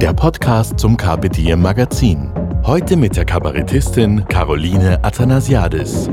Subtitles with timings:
[0.00, 2.30] der Podcast zum Carpe Magazin.
[2.64, 6.08] Heute mit der Kabarettistin Caroline Athanasiadis.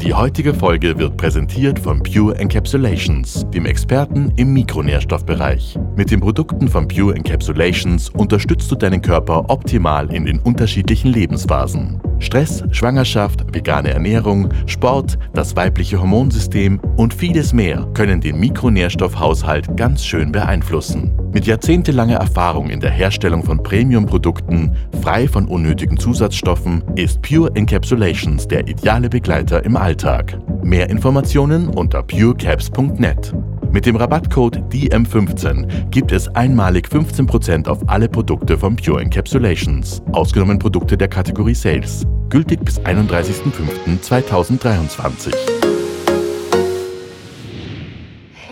[0.00, 5.76] Die heutige Folge wird präsentiert von Pure Encapsulations, dem Experten im Mikronährstoffbereich.
[5.96, 12.00] Mit den Produkten von Pure Encapsulations unterstützt du deinen Körper optimal in den unterschiedlichen Lebensphasen.
[12.24, 20.04] Stress, Schwangerschaft, vegane Ernährung, Sport, das weibliche Hormonsystem und vieles mehr können den Mikronährstoffhaushalt ganz
[20.04, 21.12] schön beeinflussen.
[21.32, 28.48] Mit jahrzehntelanger Erfahrung in der Herstellung von Premium-Produkten, frei von unnötigen Zusatzstoffen, ist Pure Encapsulations
[28.48, 30.38] der ideale Begleiter im Alltag.
[30.62, 33.34] Mehr Informationen unter purecaps.net.
[33.74, 40.60] Mit dem Rabattcode DM15 gibt es einmalig 15% auf alle Produkte von Pure Encapsulations, ausgenommen
[40.60, 45.34] Produkte der Kategorie Sales, gültig bis 31.05.2023.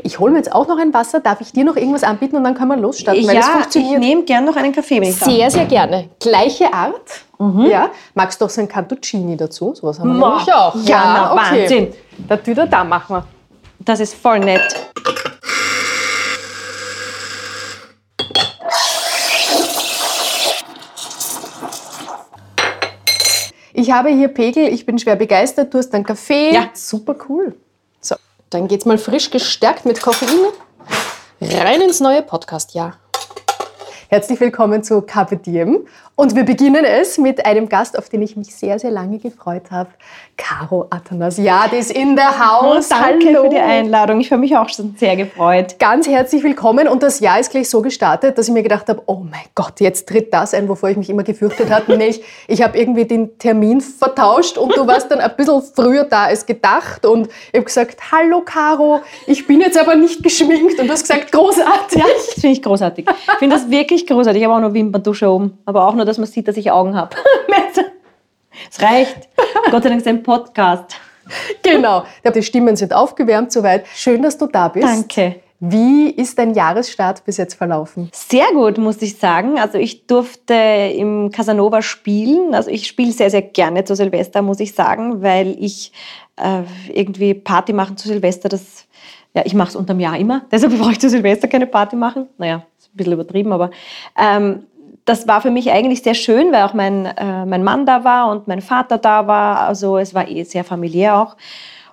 [0.03, 1.21] Ich hole mir jetzt auch noch ein Wasser.
[1.21, 3.25] Darf ich dir noch irgendwas anbieten und dann können wir losstarten?
[3.25, 6.09] Weil ja, ich nehme gern noch einen Kaffee, wenn ich sehr, sehr gerne.
[6.19, 7.23] Gleiche Art.
[7.69, 7.91] Ja.
[8.15, 9.73] Magst du auch so ein Cantuccini dazu?
[9.73, 10.31] Sowas haben wir Boah.
[10.31, 10.75] nämlich auch.
[10.85, 11.93] Ja, na, Wahnsinn.
[12.27, 13.25] Da, da, da machen wir.
[13.85, 14.61] Das ist voll nett.
[23.73, 25.75] Ich habe hier Pegel, ich bin schwer begeistert.
[25.75, 26.53] Du hast einen Kaffee.
[26.53, 26.71] Ja.
[26.75, 27.57] Super cool.
[28.01, 28.15] So,
[28.51, 30.53] dann geht's mal frisch gestärkt mit Koffein
[31.41, 32.99] rein ins neue Podcast-Jahr.
[34.09, 35.89] Herzlich willkommen zu Carpe Diem.
[36.15, 39.71] Und wir beginnen es mit einem Gast, auf den ich mich sehr, sehr lange gefreut
[39.71, 39.89] habe.
[40.37, 42.91] Caro Athanasiadis in der Haus.
[42.91, 43.45] Oh, danke Hallo.
[43.45, 44.21] für die Einladung.
[44.21, 45.79] Ich habe mich auch schon sehr gefreut.
[45.79, 46.87] Ganz herzlich willkommen.
[46.87, 49.81] Und das Jahr ist gleich so gestartet, dass ich mir gedacht habe, oh mein Gott,
[49.81, 51.85] jetzt tritt das ein, wovor ich mich immer gefürchtet habe.
[51.97, 56.25] Nämlich, ich habe irgendwie den Termin vertauscht und du warst dann ein bisschen früher da
[56.25, 57.07] als gedacht.
[57.07, 60.79] Und ich habe gesagt, hallo Caro, ich bin jetzt aber nicht geschminkt.
[60.79, 61.99] Und du hast gesagt, großartig.
[61.99, 63.07] Ja, das finde ich großartig.
[63.09, 64.43] Ich finde das wirklich großartig.
[64.43, 65.59] Ich habe auch noch Wimperntusche oben.
[65.65, 67.17] Aber auch nur, dass man sieht, dass ich Augen habe.
[68.71, 69.29] Es reicht.
[69.71, 70.95] Gott sei Dank ist ein Podcast.
[71.63, 72.05] Genau.
[72.35, 73.87] Die Stimmen sind aufgewärmt soweit.
[73.95, 74.87] Schön, dass du da bist.
[74.87, 75.37] Danke.
[75.59, 78.11] Wie ist dein Jahresstart bis jetzt verlaufen?
[78.13, 79.59] Sehr gut, muss ich sagen.
[79.59, 82.55] Also ich durfte im Casanova spielen.
[82.55, 85.93] Also ich spiele sehr, sehr gerne zu Silvester, muss ich sagen, weil ich
[86.37, 88.87] äh, irgendwie Party machen zu Silvester, das,
[89.35, 90.45] ja, ich mache es unterm Jahr immer.
[90.51, 92.29] Deshalb brauche ich zu Silvester keine Party machen.
[92.39, 93.71] Naja, ist ein bisschen übertrieben, aber
[94.19, 94.65] ähm,
[95.05, 98.31] das war für mich eigentlich sehr schön, weil auch mein, äh, mein Mann da war
[98.31, 99.61] und mein Vater da war.
[99.61, 101.37] Also es war eh sehr familiär auch.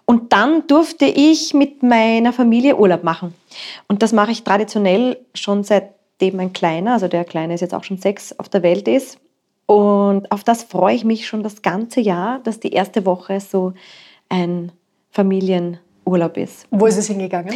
[0.05, 3.35] Und dann durfte ich mit meiner Familie Urlaub machen.
[3.87, 7.83] Und das mache ich traditionell schon seitdem mein Kleiner, also der Kleine ist jetzt auch
[7.83, 9.19] schon sechs, auf der Welt ist.
[9.67, 13.73] Und auf das freue ich mich schon das ganze Jahr, dass die erste Woche so
[14.29, 14.71] ein
[15.11, 16.65] Familienurlaub ist.
[16.71, 17.53] Wo ist es hingegangen?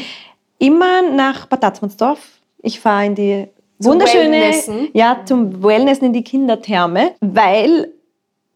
[0.60, 2.20] Immer nach Bad Tatzmannsdorf.
[2.62, 3.48] Ich fahre in die
[3.80, 4.90] wunderschöne, Wellnessen?
[4.94, 7.94] ja, zum Wellnessen in die Kindertherme, weil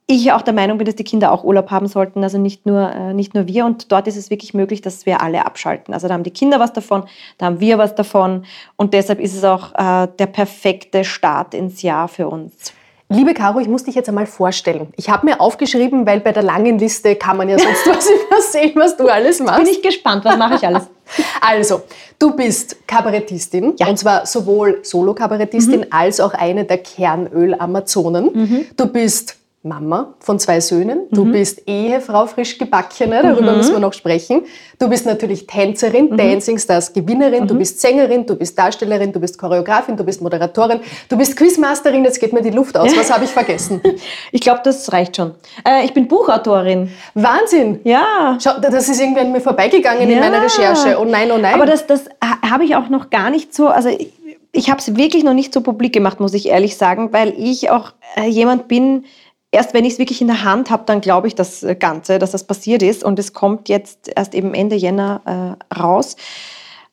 [0.10, 2.90] ich auch der Meinung bin, dass die Kinder auch Urlaub haben sollten, also nicht nur,
[2.90, 3.66] äh, nicht nur wir.
[3.66, 5.94] Und dort ist es wirklich möglich, dass wir alle abschalten.
[5.94, 7.04] Also da haben die Kinder was davon,
[7.38, 8.46] da haben wir was davon.
[8.78, 12.74] Und deshalb ist es auch äh, der perfekte Start ins Jahr für uns.
[13.10, 14.88] Liebe Caro, ich muss dich jetzt einmal vorstellen.
[14.98, 18.74] Ich habe mir aufgeschrieben, weil bei der langen Liste kann man ja sonst was übersehen,
[18.76, 19.64] was du alles machst.
[19.64, 20.84] Bin ich gespannt, was mache ich alles?
[21.40, 21.84] Also,
[22.20, 23.88] du bist Kabarettistin Ja.
[23.88, 28.68] und zwar sowohl Solo-Kabarettistin als auch eine der Kernöl-Amazonen.
[28.76, 33.92] Du bist Mama von zwei Söhnen, du bist Ehefrau frisch gebackene, darüber müssen wir noch
[33.92, 34.44] sprechen.
[34.80, 39.38] Du bist natürlich Tänzerin, Dancing Stars Gewinnerin, du bist Sängerin, du bist Darstellerin, du bist
[39.38, 40.80] Choreografin, du bist Moderatorin,
[41.10, 42.96] du bist Quizmasterin, jetzt geht mir die Luft aus.
[42.96, 43.82] Was habe ich vergessen?
[44.32, 45.32] Ich glaube, das reicht schon.
[45.68, 46.90] Äh, ich bin Buchautorin.
[47.16, 47.80] Wahnsinn!
[47.84, 48.38] Ja.
[48.42, 50.20] Schau, das ist irgendwie an mir vorbeigegangen in Ja.
[50.20, 50.98] meiner Recherche.
[51.00, 51.54] Oh nein, oh nein.
[51.56, 54.14] Aber das, das ha- habe ich auch noch gar nicht so, also ich,
[54.52, 57.70] ich habe es wirklich noch nicht so publik gemacht, muss ich ehrlich sagen, weil ich
[57.72, 59.06] auch äh, jemand bin,
[59.52, 62.20] erst wenn ich es wirklich in der Hand habe, dann glaube ich das äh, Ganze,
[62.20, 66.16] dass das passiert ist und es kommt jetzt erst eben Ende Jänner äh, raus.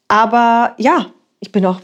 [0.09, 1.07] Aber ja,
[1.41, 1.81] ich bin auch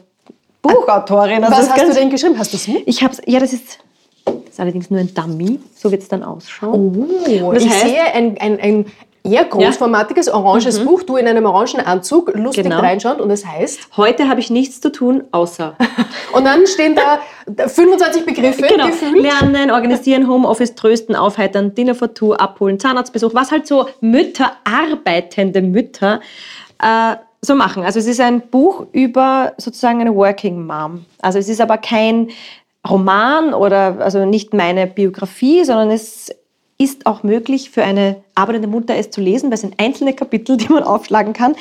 [0.63, 1.43] Buchautorin.
[1.45, 2.39] also Was hast du denn geschrieben?
[2.39, 2.83] Hast du es mit?
[2.87, 3.79] Ich habe ja, das ist,
[4.25, 7.09] das ist allerdings nur ein Dummy, so wird es dann ausschauen.
[7.43, 8.87] Oh, das ich heißt- sehe ein, ein, ein
[9.23, 12.81] Eher großformatiges, oranges Buch, du in einem orangen Anzug, lustig Genau.
[12.81, 13.97] reinschauen und es heißt.
[13.97, 15.77] Heute habe ich nichts zu tun, außer
[16.33, 17.21] Und dann stehen da
[17.69, 18.87] 25 Begriffe genau.
[18.87, 19.23] gefühlt.
[19.23, 25.61] lernen, organisieren, Homeoffice, trösten, aufheitern, Dinner for Two, abholen, Zahnarztbesuch, was halt so Mütter, arbeitende
[25.61, 26.21] Mütter
[26.81, 27.85] äh, so machen.
[27.85, 31.05] Also es ist ein Buch über sozusagen eine Working Mom.
[31.21, 32.29] Also es ist aber kein
[32.89, 36.31] Roman oder also nicht meine Biografie, sondern es
[36.81, 40.57] ist auch möglich für eine arbeitende Mutter es zu lesen, weil es sind einzelne Kapitel,
[40.57, 41.55] die man aufschlagen kann,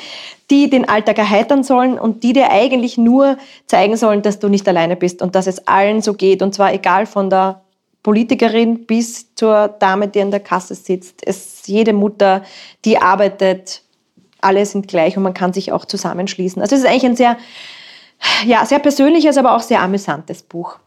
[0.50, 3.36] die den Alltag erheitern sollen und die dir eigentlich nur
[3.66, 6.40] zeigen sollen, dass du nicht alleine bist und dass es allen so geht.
[6.40, 7.60] Und zwar egal von der
[8.02, 11.20] Politikerin bis zur Dame, die an der Kasse sitzt.
[11.26, 12.42] Es, jede Mutter,
[12.86, 13.82] die arbeitet,
[14.40, 16.62] alle sind gleich und man kann sich auch zusammenschließen.
[16.62, 17.36] Also es ist eigentlich ein sehr,
[18.46, 20.78] ja, sehr persönliches, aber auch sehr amüsantes Buch.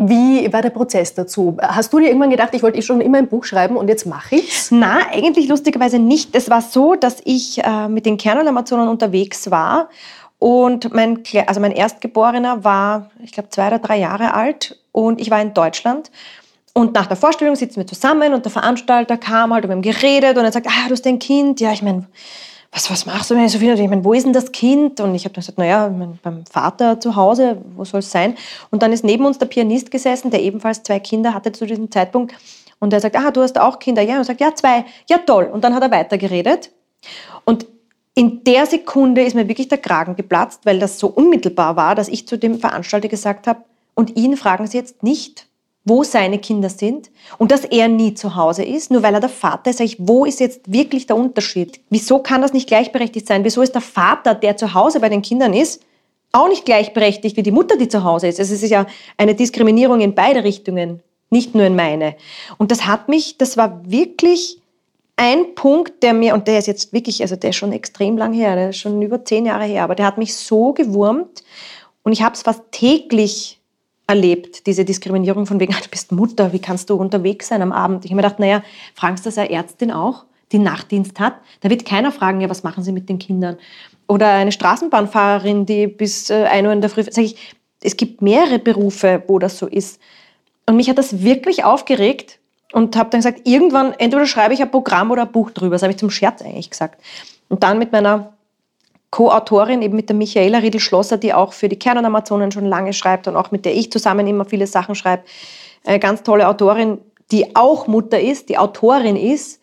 [0.00, 1.56] Wie war der Prozess dazu?
[1.60, 4.06] Hast du dir irgendwann gedacht, ich wollte eh schon immer ein Buch schreiben und jetzt
[4.06, 4.70] mache ich's?
[4.70, 6.36] Na, eigentlich lustigerweise nicht.
[6.36, 9.88] Es war so, dass ich äh, mit den Kernel-Amazonen unterwegs war
[10.38, 15.32] und mein, also mein Erstgeborener war, ich glaube, zwei oder drei Jahre alt und ich
[15.32, 16.12] war in Deutschland.
[16.74, 19.82] Und nach der Vorstellung sitzen wir zusammen und der Veranstalter kam halt und wir haben
[19.82, 21.60] geredet und er sagt, ah, du hast ein Kind.
[21.60, 22.06] Ja, ich meine,
[22.70, 25.00] was, was machst du, wenn ich so viel Ich meine, wo ist denn das Kind?
[25.00, 28.36] Und ich habe dann gesagt, naja, mein, beim Vater zu Hause, wo soll es sein?
[28.70, 31.90] Und dann ist neben uns der Pianist gesessen, der ebenfalls zwei Kinder hatte zu diesem
[31.90, 32.34] Zeitpunkt.
[32.78, 34.02] Und er sagt, ah, du hast auch Kinder.
[34.02, 34.84] Ja, und sagt, ja, zwei.
[35.08, 35.44] Ja, toll.
[35.44, 36.70] Und dann hat er weitergeredet.
[37.44, 37.66] Und
[38.14, 42.08] in der Sekunde ist mir wirklich der Kragen geplatzt, weil das so unmittelbar war, dass
[42.08, 43.62] ich zu dem Veranstalter gesagt habe,
[43.94, 45.47] und ihn fragen Sie jetzt nicht,
[45.88, 49.28] wo seine Kinder sind und dass er nie zu Hause ist, nur weil er der
[49.28, 51.80] Vater ist, sage ich, wo ist jetzt wirklich der Unterschied?
[51.90, 53.44] Wieso kann das nicht gleichberechtigt sein?
[53.44, 55.82] Wieso ist der Vater, der zu Hause bei den Kindern ist,
[56.32, 58.38] auch nicht gleichberechtigt wie die Mutter, die zu Hause ist?
[58.38, 58.86] Also es ist ja
[59.16, 62.16] eine Diskriminierung in beide Richtungen, nicht nur in meine.
[62.58, 64.60] Und das hat mich, das war wirklich
[65.16, 68.32] ein Punkt, der mir, und der ist jetzt wirklich, also der ist schon extrem lang
[68.32, 71.42] her, der ist schon über zehn Jahre her, aber der hat mich so gewurmt
[72.04, 73.57] und ich habe es fast täglich
[74.08, 78.04] erlebt, diese Diskriminierung von wegen, du bist Mutter, wie kannst du unterwegs sein am Abend?
[78.04, 78.64] Ich habe mir gedacht, naja,
[78.94, 81.34] fragst du das eine Ärztin auch, die Nachtdienst hat?
[81.60, 83.56] Da wird keiner fragen, ja, was machen sie mit den Kindern?
[84.08, 87.36] Oder eine Straßenbahnfahrerin, die bis äh, 1 Uhr in der Früh, sag ich,
[87.80, 90.00] es gibt mehrere Berufe, wo das so ist.
[90.66, 92.40] Und mich hat das wirklich aufgeregt
[92.72, 95.76] und habe dann gesagt, irgendwann, entweder schreibe ich ein Programm oder ein Buch drüber.
[95.76, 97.00] Das habe ich zum Scherz eigentlich gesagt.
[97.48, 98.34] Und dann mit meiner
[99.10, 103.36] Co-Autorin, eben mit der Michaela Riedel-Schlosser, die auch für die Kernen-Amazonen schon lange schreibt und
[103.36, 105.22] auch mit der ich zusammen immer viele Sachen schreibe.
[105.84, 106.98] Eine ganz tolle Autorin,
[107.30, 109.60] die auch Mutter ist, die Autorin ist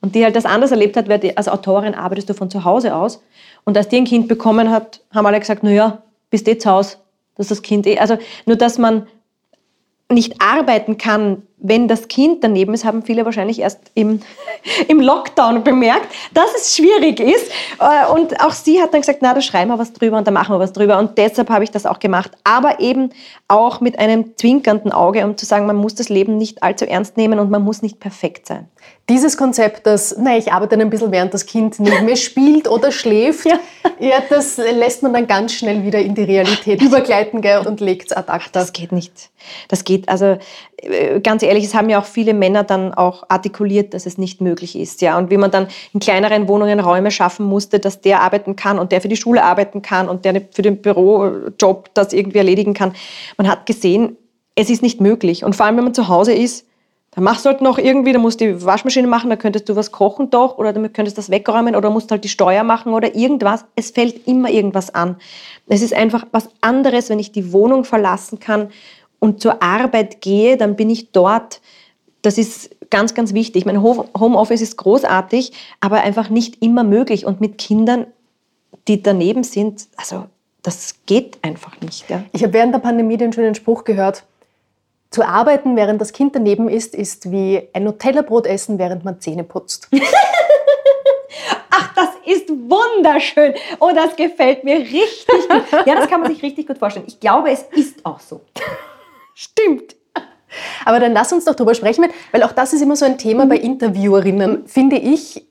[0.00, 2.94] und die halt das anders erlebt hat, weil als Autorin arbeitest du von zu Hause
[2.94, 3.22] aus.
[3.64, 6.96] Und als die ein Kind bekommen hat, haben alle gesagt, naja, bist eh zu Hause,
[7.36, 9.06] dass das Kind eh, also nur, dass man
[10.08, 14.20] nicht arbeiten kann, wenn das Kind daneben ist, haben viele wahrscheinlich erst im,
[14.88, 17.50] im Lockdown bemerkt, dass es schwierig ist.
[17.78, 20.30] Äh, Und auch sie hat dann gesagt, na, da schreiben wir was drüber und da
[20.30, 20.98] machen wir was drüber.
[20.98, 22.32] Und deshalb habe ich das auch gemacht.
[22.44, 23.10] Aber eben
[23.48, 27.16] auch mit einem zwinkernden Auge, um zu sagen, man muss das Leben nicht allzu ernst
[27.16, 28.68] nehmen und man muss nicht perfekt sein.
[29.08, 32.68] Dieses Konzept, dass, naja, ich arbeite dann ein bisschen, während das Kind neben mir spielt
[32.68, 33.58] oder schläft, ja.
[33.98, 34.22] Ja.
[34.28, 38.16] das lässt man dann ganz schnell wieder in die Realität übergleiten gell, und legt es
[38.16, 38.60] ad acta.
[38.60, 39.30] Das geht nicht.
[39.68, 40.38] Das geht, also
[40.76, 44.40] äh, ganz ehrlich, es haben ja auch viele Männer dann auch artikuliert, dass es nicht
[44.40, 45.00] möglich ist.
[45.00, 45.18] Ja?
[45.18, 48.92] Und wie man dann in kleineren Wohnungen Räume schaffen musste, dass der arbeiten kann und
[48.92, 52.92] der für die Schule arbeiten kann und der für den Bürojob das irgendwie erledigen kann.
[53.36, 54.16] Man hat gesehen,
[54.54, 55.44] es ist nicht möglich.
[55.44, 56.66] Und vor allem, wenn man zu Hause ist,
[57.12, 59.74] da machst du halt noch irgendwie, da musst du die Waschmaschine machen, da könntest du
[59.74, 63.16] was kochen doch oder du könntest das wegräumen oder musst halt die Steuer machen oder
[63.16, 63.64] irgendwas.
[63.74, 65.16] Es fällt immer irgendwas an.
[65.66, 68.68] Es ist einfach was anderes, wenn ich die Wohnung verlassen kann
[69.20, 71.60] und zur Arbeit gehe, dann bin ich dort.
[72.22, 73.64] Das ist ganz, ganz wichtig.
[73.64, 77.24] Mein Homeoffice ist großartig, aber einfach nicht immer möglich.
[77.24, 78.06] Und mit Kindern,
[78.88, 80.24] die daneben sind, also
[80.62, 82.10] das geht einfach nicht.
[82.10, 82.24] Ja.
[82.32, 84.24] Ich habe während der Pandemie den schönen Spruch gehört,
[85.10, 89.42] zu arbeiten, während das Kind daneben ist, ist wie ein Nutella-Brot essen, während man Zähne
[89.42, 89.88] putzt.
[91.70, 93.54] Ach, das ist wunderschön.
[93.80, 95.86] Oh, das gefällt mir richtig gut.
[95.86, 97.06] Ja, das kann man sich richtig gut vorstellen.
[97.08, 98.40] Ich glaube, es ist auch so.
[99.40, 99.96] Stimmt.
[100.84, 103.46] Aber dann lass uns doch drüber sprechen, weil auch das ist immer so ein Thema
[103.46, 105.46] bei Interviewerinnen, finde ich.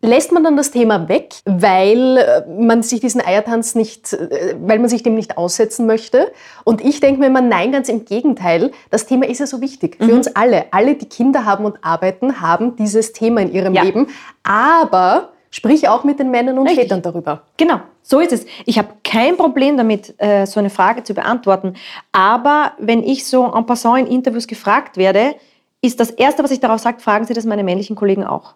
[0.00, 4.80] Lässt man dann das Thema weg, weil äh, man sich diesen Eiertanz nicht, äh, weil
[4.80, 6.32] man sich dem nicht aussetzen möchte?
[6.64, 8.72] Und ich denke mir immer, nein, ganz im Gegenteil.
[8.90, 10.66] Das Thema ist ja so wichtig für uns alle.
[10.72, 13.82] Alle, die Kinder haben und arbeiten, haben dieses Thema in ihrem Ja.
[13.82, 14.08] Leben.
[14.42, 16.84] Aber sprich auch mit den Männern und Richtig.
[16.84, 17.42] Vätern darüber.
[17.56, 18.46] Genau, so ist es.
[18.66, 21.74] Ich habe kein Problem damit, äh, so eine Frage zu beantworten.
[22.12, 25.34] Aber wenn ich so en passant in Interviews gefragt werde,
[25.80, 28.54] ist das Erste, was ich darauf sage, fragen Sie das meine männlichen Kollegen auch.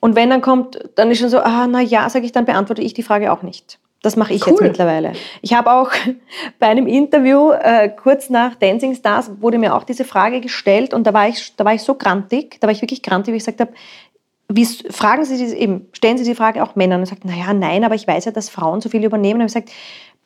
[0.00, 2.82] Und wenn dann kommt, dann ist schon so, ah, na ja, sage ich, dann beantworte
[2.82, 3.78] ich die Frage auch nicht.
[4.02, 4.52] Das mache ich cool.
[4.52, 5.12] jetzt mittlerweile.
[5.42, 5.90] Ich habe auch
[6.60, 11.04] bei einem Interview äh, kurz nach Dancing Stars wurde mir auch diese Frage gestellt und
[11.04, 13.44] da war ich, da war ich so grantig, da war ich wirklich grantig, wie ich
[13.44, 13.72] gesagt habe,
[14.50, 17.84] wie, fragen Sie die, eben, stellen Sie die Frage auch Männern und sagt, naja, nein,
[17.84, 19.40] aber ich weiß ja, dass Frauen so viel übernehmen.
[19.40, 19.70] Und ich gesagt,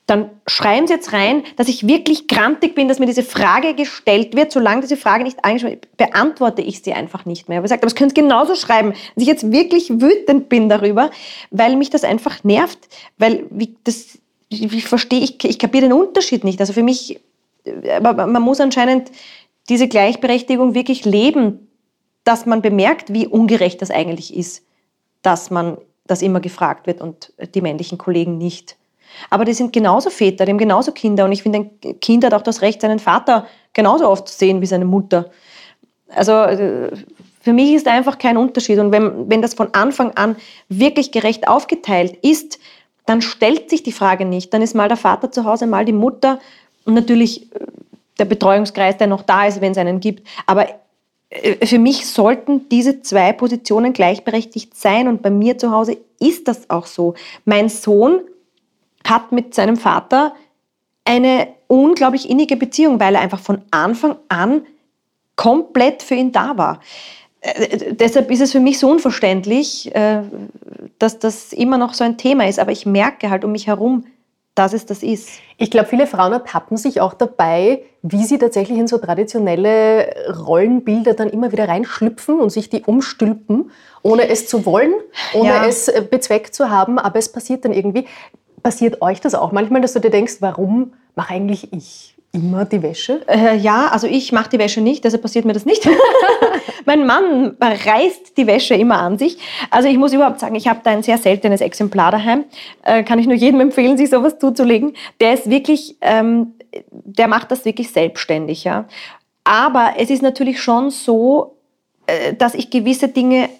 [0.06, 4.36] dann schreiben Sie jetzt rein, dass ich wirklich grantig bin, dass mir diese Frage gestellt
[4.36, 4.52] wird.
[4.52, 7.58] Solange diese Frage nicht eingeschrieben wird, beantworte ich sie einfach nicht mehr.
[7.58, 11.10] Aber sagt, aber es können Sie genauso schreiben, dass ich jetzt wirklich wütend bin darüber,
[11.50, 12.78] weil mich das einfach nervt,
[13.18, 14.18] weil wie, das,
[14.50, 16.60] wie verstehe ich, ich kapiere den Unterschied nicht.
[16.60, 17.20] Also für mich,
[17.90, 19.10] aber man muss anscheinend
[19.68, 21.68] diese Gleichberechtigung wirklich leben,
[22.24, 24.64] dass man bemerkt, wie ungerecht das eigentlich ist,
[25.22, 28.76] dass man das immer gefragt wird und die männlichen Kollegen nicht.
[29.30, 31.24] Aber die sind genauso Väter, die haben genauso Kinder.
[31.24, 34.60] Und ich finde, ein Kind hat auch das Recht, seinen Vater genauso oft zu sehen
[34.60, 35.30] wie seine Mutter.
[36.08, 36.90] Also äh,
[37.40, 38.78] für mich ist einfach kein Unterschied.
[38.78, 40.36] Und wenn, wenn das von Anfang an
[40.68, 42.58] wirklich gerecht aufgeteilt ist,
[43.06, 44.54] dann stellt sich die Frage nicht.
[44.54, 46.38] Dann ist mal der Vater zu Hause, mal die Mutter
[46.84, 47.58] und natürlich äh,
[48.18, 50.26] der Betreuungskreis, der noch da ist, wenn es einen gibt.
[50.46, 50.66] Aber
[51.64, 56.68] für mich sollten diese zwei Positionen gleichberechtigt sein und bei mir zu Hause ist das
[56.68, 57.14] auch so.
[57.44, 58.20] Mein Sohn
[59.04, 60.34] hat mit seinem Vater
[61.04, 64.66] eine unglaublich innige Beziehung, weil er einfach von Anfang an
[65.36, 66.80] komplett für ihn da war.
[67.40, 70.22] Äh, deshalb ist es für mich so unverständlich, äh,
[70.98, 72.58] dass das immer noch so ein Thema ist.
[72.58, 74.04] Aber ich merke halt um mich herum,
[74.54, 75.30] dass es das ist.
[75.56, 80.14] Ich glaube, viele Frauen ertappen sich auch dabei, wie sie tatsächlich in so traditionelle
[80.46, 83.70] Rollenbilder dann immer wieder reinschlüpfen und sich die umstülpen,
[84.02, 84.92] ohne es zu wollen,
[85.32, 85.66] ohne ja.
[85.66, 88.06] es äh, bezweckt zu haben, aber es passiert dann irgendwie.
[88.62, 92.82] Passiert euch das auch manchmal, dass du dir denkst, warum mache eigentlich ich immer die
[92.82, 93.22] Wäsche?
[93.28, 95.86] Äh, ja, also ich mache die Wäsche nicht, deshalb passiert mir das nicht.
[96.86, 99.38] mein Mann reißt die Wäsche immer an sich.
[99.70, 102.44] Also ich muss überhaupt sagen, ich habe da ein sehr seltenes Exemplar daheim.
[102.82, 104.94] Äh, kann ich nur jedem empfehlen, sich sowas zuzulegen.
[105.20, 106.54] Der ist wirklich, ähm,
[106.90, 108.64] der macht das wirklich selbstständig.
[108.64, 108.86] Ja.
[109.44, 111.56] Aber es ist natürlich schon so,
[112.06, 113.50] äh, dass ich gewisse Dinge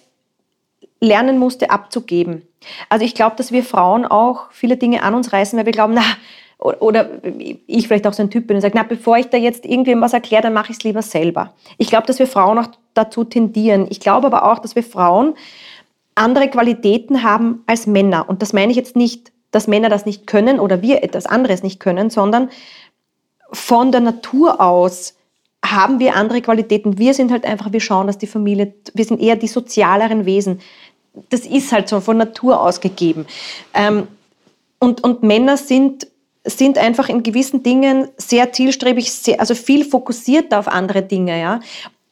[0.99, 2.47] lernen musste abzugeben.
[2.89, 5.93] Also ich glaube, dass wir Frauen auch viele Dinge an uns reißen, weil wir glauben,
[5.93, 6.03] na,
[6.63, 7.09] oder
[7.67, 10.01] ich vielleicht auch so ein Typ bin und sage, na, bevor ich da jetzt irgendwem
[10.01, 11.53] was erkläre, dann mache ich es lieber selber.
[11.77, 13.87] Ich glaube, dass wir Frauen auch dazu tendieren.
[13.89, 15.35] Ich glaube aber auch, dass wir Frauen
[16.15, 18.29] andere Qualitäten haben als Männer.
[18.29, 21.63] Und das meine ich jetzt nicht, dass Männer das nicht können oder wir etwas anderes
[21.63, 22.49] nicht können, sondern
[23.51, 25.15] von der Natur aus
[25.65, 26.97] haben wir andere Qualitäten.
[26.97, 30.59] Wir sind halt einfach, wir schauen, dass die Familie, wir sind eher die sozialeren Wesen
[31.29, 33.25] das ist halt so von Natur aus gegeben.
[33.73, 34.07] Ähm,
[34.79, 36.07] und, und Männer sind,
[36.45, 41.39] sind einfach in gewissen Dingen sehr zielstrebig, sehr, also viel fokussierter auf andere Dinge.
[41.39, 41.59] Ja?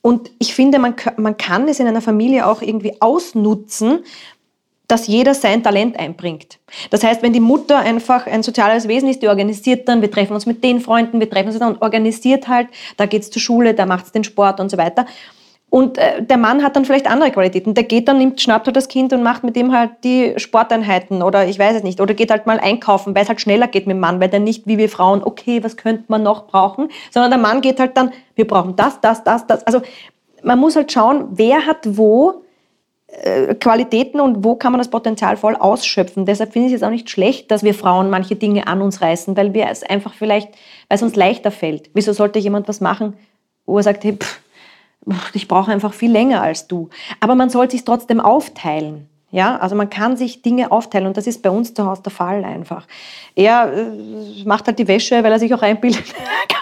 [0.02, 4.00] Und ich finde, man, man kann es in einer Familie auch irgendwie ausnutzen,
[4.88, 6.60] dass jeder sein Talent einbringt.
[6.90, 10.34] Das heißt, wenn die Mutter einfach ein soziales Wesen ist, die organisiert dann, wir treffen
[10.34, 13.42] uns mit den Freunden, wir treffen uns dann und organisiert halt, da geht es zur
[13.42, 15.06] Schule, da macht es den Sport und so weiter.
[15.72, 17.74] Und äh, der Mann hat dann vielleicht andere Qualitäten.
[17.74, 21.24] Der geht dann, nimmt, schnappt halt das Kind und macht mit dem halt die Sporteinheiten
[21.24, 22.02] oder ich weiß es nicht.
[22.02, 24.42] Oder geht halt mal einkaufen, weil es halt schneller geht mit dem Mann, weil der
[24.42, 27.96] nicht wie wir Frauen, okay, was könnte man noch brauchen, sondern der Mann geht halt
[27.96, 29.66] dann, wir brauchen das, das, das, das.
[29.66, 29.82] Also
[30.44, 32.44] man muss halt schauen, wer hat wo
[33.08, 36.26] äh, Qualitäten und wo kann man das Potenzial voll ausschöpfen.
[36.26, 39.38] Deshalb finde ich es auch nicht schlecht, dass wir Frauen manche Dinge an uns reißen,
[39.38, 40.50] weil wir es einfach vielleicht,
[40.90, 41.92] weil es uns leichter fällt.
[41.94, 43.14] Wieso sollte jemand was machen,
[43.66, 44.42] wo er sagt, hey, pff,
[45.34, 46.90] ich brauche einfach viel länger als du.
[47.20, 49.08] Aber man soll sich trotzdem aufteilen.
[49.34, 52.12] Ja, also man kann sich Dinge aufteilen und das ist bei uns zu Hause der
[52.12, 52.86] Fall einfach.
[53.34, 56.04] Er äh, macht halt die Wäsche, weil er sich auch einbildet.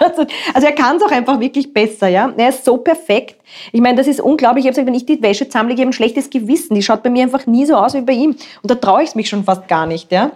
[0.54, 2.32] also er kann es auch einfach wirklich besser, ja.
[2.36, 3.40] Er ist so perfekt.
[3.72, 4.64] Ich meine, das ist unglaublich.
[4.64, 6.76] Ich habe gesagt, wenn ich die Wäsche zusammenlege, ich habe ein schlechtes Gewissen.
[6.76, 8.36] Die schaut bei mir einfach nie so aus wie bei ihm.
[8.62, 10.30] Und da traue ich mich schon fast gar nicht, ja.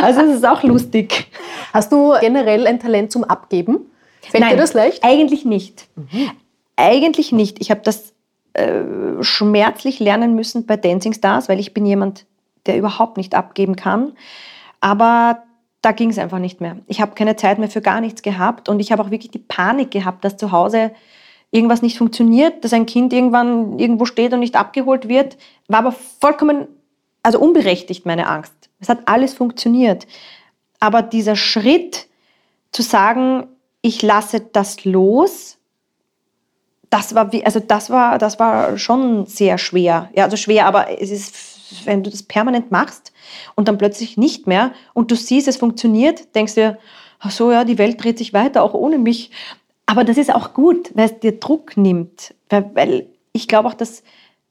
[0.00, 1.26] Also es ist auch lustig.
[1.72, 3.90] Hast du generell ein Talent zum Abgeben?
[4.20, 5.02] Fällt Nein, dir das leicht?
[5.02, 5.88] Eigentlich nicht.
[5.96, 6.30] Mhm.
[6.80, 7.60] Eigentlich nicht.
[7.60, 8.14] Ich habe das
[8.54, 8.82] äh,
[9.20, 12.24] schmerzlich lernen müssen bei Dancing Stars, weil ich bin jemand,
[12.64, 14.12] der überhaupt nicht abgeben kann.
[14.80, 15.42] Aber
[15.82, 16.78] da ging es einfach nicht mehr.
[16.86, 19.38] Ich habe keine Zeit mehr für gar nichts gehabt und ich habe auch wirklich die
[19.38, 20.92] Panik gehabt, dass zu Hause
[21.50, 25.36] irgendwas nicht funktioniert, dass ein Kind irgendwann irgendwo steht und nicht abgeholt wird.
[25.68, 26.66] War aber vollkommen,
[27.22, 28.54] also unberechtigt meine Angst.
[28.78, 30.06] Es hat alles funktioniert.
[30.78, 32.06] Aber dieser Schritt
[32.72, 33.48] zu sagen,
[33.82, 35.58] ich lasse das los,
[36.90, 40.10] das war wie, also das war, das war schon sehr schwer.
[40.14, 43.12] Ja, also schwer, aber es ist, wenn du das permanent machst
[43.54, 46.76] und dann plötzlich nicht mehr und du siehst, es funktioniert, denkst du,
[47.20, 49.30] ach so, ja, die Welt dreht sich weiter, auch ohne mich.
[49.86, 52.34] Aber das ist auch gut, weil es dir Druck nimmt.
[52.48, 54.02] Weil, weil ich glaube auch, dass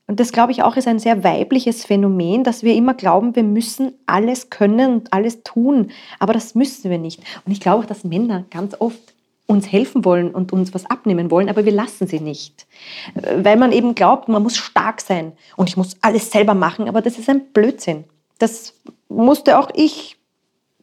[0.08, 3.44] und das glaube ich auch ist ein sehr weibliches Phänomen, dass wir immer glauben, wir
[3.44, 5.92] müssen alles können und alles tun.
[6.18, 7.22] Aber das müssen wir nicht.
[7.46, 9.14] Und ich glaube auch, dass Männer ganz oft
[9.50, 12.68] uns helfen wollen und uns was abnehmen wollen, aber wir lassen sie nicht.
[13.16, 17.02] Weil man eben glaubt, man muss stark sein und ich muss alles selber machen, aber
[17.02, 18.04] das ist ein Blödsinn.
[18.38, 18.76] Das
[19.10, 20.18] musste auch ich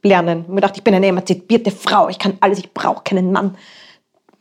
[0.02, 0.46] lernen.
[0.52, 3.56] Ich dachte, ich bin eine emanzipierte Frau, ich kann alles, ich brauche keinen Mann.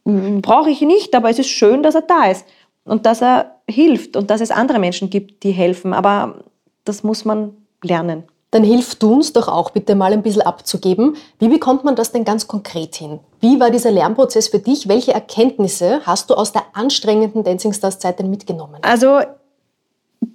[0.06, 2.48] Hm, brauche ich nicht, aber es ist schön, dass er da ist
[2.84, 5.94] und dass er hilft und dass es andere Menschen gibt, die helfen.
[5.94, 6.44] Aber
[6.84, 8.24] das muss man lernen.
[8.56, 11.18] Dann hilf du uns doch auch bitte mal ein bisschen abzugeben.
[11.40, 13.20] Wie bekommt man das denn ganz konkret hin?
[13.42, 14.88] Wie war dieser Lernprozess für dich?
[14.88, 18.78] Welche Erkenntnisse hast du aus der anstrengenden Dancing Stars Zeit denn mitgenommen?
[18.82, 19.20] Also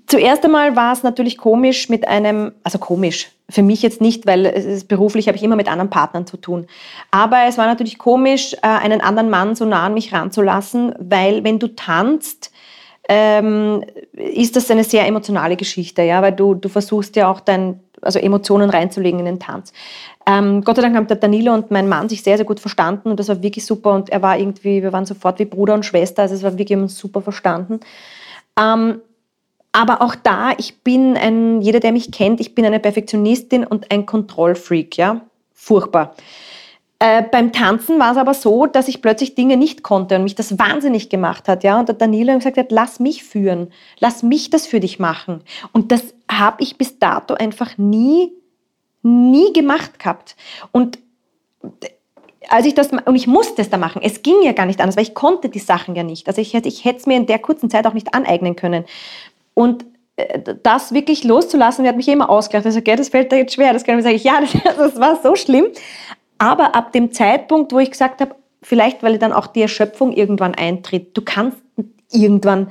[0.07, 4.45] zuerst einmal war es natürlich komisch mit einem, also komisch, für mich jetzt nicht, weil
[4.45, 6.67] ist beruflich habe ich immer mit anderen Partnern zu tun.
[7.11, 11.43] Aber es war natürlich komisch, äh, einen anderen Mann so nah an mich ranzulassen, weil
[11.43, 12.53] wenn du tanzt,
[13.11, 17.81] ähm, ist das eine sehr emotionale Geschichte, ja, weil du, du versuchst ja auch dein,
[18.03, 19.73] also Emotionen reinzulegen in den Tanz.
[20.27, 23.11] Ähm, Gott sei Dank haben der Danilo und mein Mann sich sehr, sehr gut verstanden
[23.11, 25.85] und das war wirklich super und er war irgendwie, wir waren sofort wie Bruder und
[25.85, 27.81] Schwester, also es war wirklich super verstanden.
[28.59, 29.01] Ähm,
[29.73, 33.91] aber auch da, ich bin ein, jeder, der mich kennt, ich bin eine Perfektionistin und
[33.91, 35.21] ein Kontrollfreak, ja.
[35.55, 36.15] Furchtbar.
[37.03, 40.35] Äh, beim Tanzen war es aber so, dass ich plötzlich Dinge nicht konnte und mich
[40.35, 41.81] das wahnsinnig gemacht hat, ja.
[41.81, 45.43] Und der Danilo gesagt hat, lass mich führen, lass mich das für dich machen.
[45.73, 48.31] Und das habe ich bis dato einfach nie,
[49.03, 50.37] nie gemacht gehabt.
[50.73, 50.99] Und
[52.51, 54.97] als ich das, und ich musste es da machen, es ging ja gar nicht anders,
[54.97, 56.29] weil ich konnte die Sachen ja nicht.
[56.29, 58.85] Also ich, ich hätte es mir in der kurzen Zeit auch nicht aneignen können.
[59.55, 62.65] Und äh, das wirklich loszulassen, der hat mich immer ausgelacht.
[62.65, 63.73] Sagt, okay, das fällt dir jetzt schwer.
[63.73, 65.67] Das kann ich sagen, ja, das, das war so schlimm.
[66.41, 70.55] Aber ab dem Zeitpunkt, wo ich gesagt habe, vielleicht weil dann auch die Erschöpfung irgendwann
[70.55, 71.59] eintritt, du kannst
[72.11, 72.69] irgendwann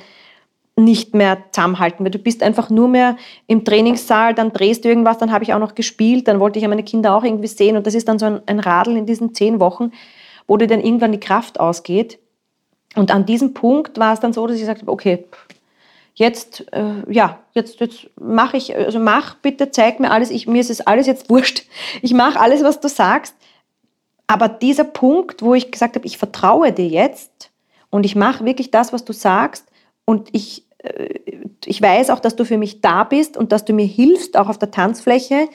[0.75, 5.19] nicht mehr zusammenhalten, weil du bist einfach nur mehr im Trainingssaal, dann drehst du irgendwas,
[5.19, 7.77] dann habe ich auch noch gespielt, dann wollte ich ja meine Kinder auch irgendwie sehen
[7.77, 9.91] und das ist dann so ein, ein Radl in diesen zehn Wochen,
[10.47, 12.17] wo dir dann irgendwann die Kraft ausgeht.
[12.95, 15.25] Und an diesem Punkt war es dann so, dass ich gesagt habe, okay,
[16.15, 20.60] jetzt, äh, ja, jetzt, jetzt mache ich, also mach bitte, zeig mir alles, ich, mir
[20.60, 21.65] ist es alles jetzt wurscht.
[22.01, 23.36] Ich mache alles, was du sagst.
[24.31, 27.49] Aber dieser Punkt, wo ich gesagt habe, ich vertraue dir jetzt
[27.89, 29.65] und ich mache wirklich das, was du sagst
[30.05, 31.15] und ich, äh,
[31.65, 34.47] ich weiß auch, dass du für mich da bist und dass du mir hilfst, auch
[34.47, 35.49] auf der Tanzfläche,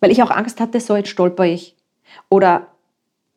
[0.00, 1.76] weil ich auch Angst hatte, so jetzt stolper ich.
[2.28, 2.66] Oder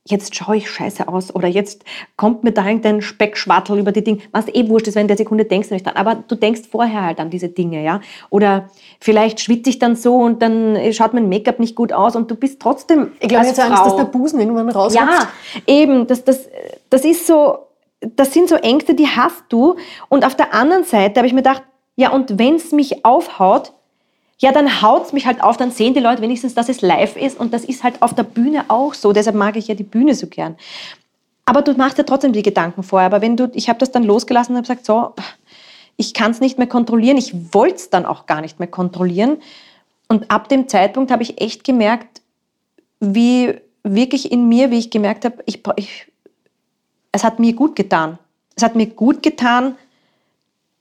[0.06, 1.86] jetzt schaue ich scheiße aus oder jetzt
[2.18, 5.18] kommt mir da irgendein Speckschwattel über die Dinge, was eh wurscht ist, wenn in der
[5.18, 8.02] Sekunde denkst du nicht dran, aber du denkst vorher halt an diese Dinge, ja.
[8.30, 12.30] Oder vielleicht schwitze ich dann so und dann schaut mein Make-up nicht gut aus und
[12.30, 15.10] du bist trotzdem Ich glaube, jetzt Frau, Angst, dass der Busen irgendwann rauskommt.
[15.10, 15.28] Ja,
[15.68, 16.50] eben, das, das,
[16.90, 17.60] das ist so,
[18.02, 19.78] das sind so Ängste, die hast du
[20.10, 21.64] und auf der anderen Seite habe ich mir gedacht,
[21.96, 23.72] ja und wenn es mich aufhaut,
[24.40, 27.16] ja, dann haut es mich halt auf, dann sehen die Leute wenigstens, dass es live
[27.16, 29.14] ist und das ist halt auf der Bühne auch so.
[29.14, 30.58] Deshalb mag ich ja die Bühne so gern.
[31.46, 33.08] Aber du machst ja trotzdem die Gedanken vorher.
[33.08, 35.14] Aber wenn du, ich habe das dann losgelassen und habe gesagt, so,
[35.98, 37.18] ich kann es nicht mehr kontrollieren.
[37.18, 39.38] Ich wollte es dann auch gar nicht mehr kontrollieren.
[40.08, 42.22] Und ab dem Zeitpunkt habe ich echt gemerkt,
[43.00, 46.08] wie wirklich in mir, wie ich gemerkt habe, ich, ich,
[47.12, 48.18] es hat mir gut getan.
[48.56, 49.76] Es hat mir gut getan,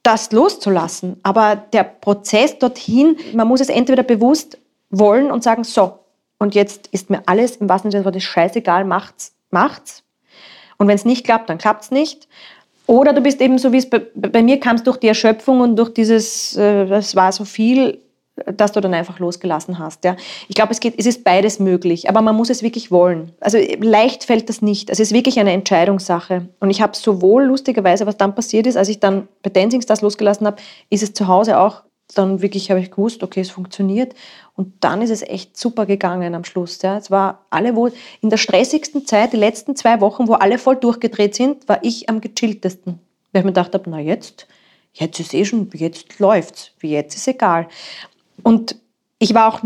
[0.02, 1.18] das loszulassen.
[1.22, 4.58] Aber der Prozess dorthin, man muss es entweder bewusst
[4.90, 5.98] wollen und sagen, so,
[6.38, 10.02] und jetzt ist mir alles im wahrsten Sinne des Wortes scheißegal, macht's, macht's.
[10.76, 12.26] Und wenn es nicht klappt, dann klappt's nicht.
[12.86, 15.76] Oder du bist eben so, wie es bei, bei mir kam durch die Erschöpfung und
[15.76, 18.00] durch dieses, äh, es war so viel,
[18.46, 20.04] dass du dann einfach losgelassen hast.
[20.04, 20.16] Ja.
[20.48, 23.32] Ich glaube, es, es ist beides möglich, aber man muss es wirklich wollen.
[23.40, 24.88] Also leicht fällt das nicht.
[24.88, 26.48] Es ist wirklich eine Entscheidungssache.
[26.58, 30.00] Und ich habe sowohl lustigerweise, was dann passiert ist, als ich dann bei Dancing Stars
[30.00, 30.56] losgelassen habe,
[30.88, 31.82] ist es zu Hause auch
[32.14, 34.14] dann wirklich, habe ich gewusst, okay, es funktioniert.
[34.54, 36.80] Und dann ist es echt super gegangen am Schluss.
[36.82, 36.98] Ja.
[36.98, 37.88] Es war alle, wo
[38.20, 42.08] in der stressigsten Zeit, die letzten zwei Wochen, wo alle voll durchgedreht sind, war ich
[42.08, 42.98] am gechilltesten.
[43.32, 44.46] Weil ich mir gedacht habe, na jetzt,
[44.92, 47.68] jetzt ist eh schon, jetzt läuft's, jetzt ist egal.
[48.42, 48.76] Und
[49.18, 49.60] ich war auch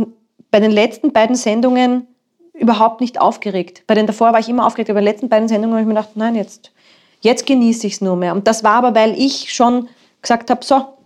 [0.50, 2.06] bei den letzten beiden Sendungen
[2.52, 3.82] überhaupt nicht aufgeregt.
[3.86, 5.86] Bei den davor war ich immer aufgeregt, aber bei den letzten beiden Sendungen habe ich
[5.86, 6.72] mir gedacht, nein, jetzt,
[7.20, 8.32] jetzt genieße ich es nur mehr.
[8.32, 9.88] Und das war aber, weil ich schon
[10.22, 10.96] gesagt habe, so,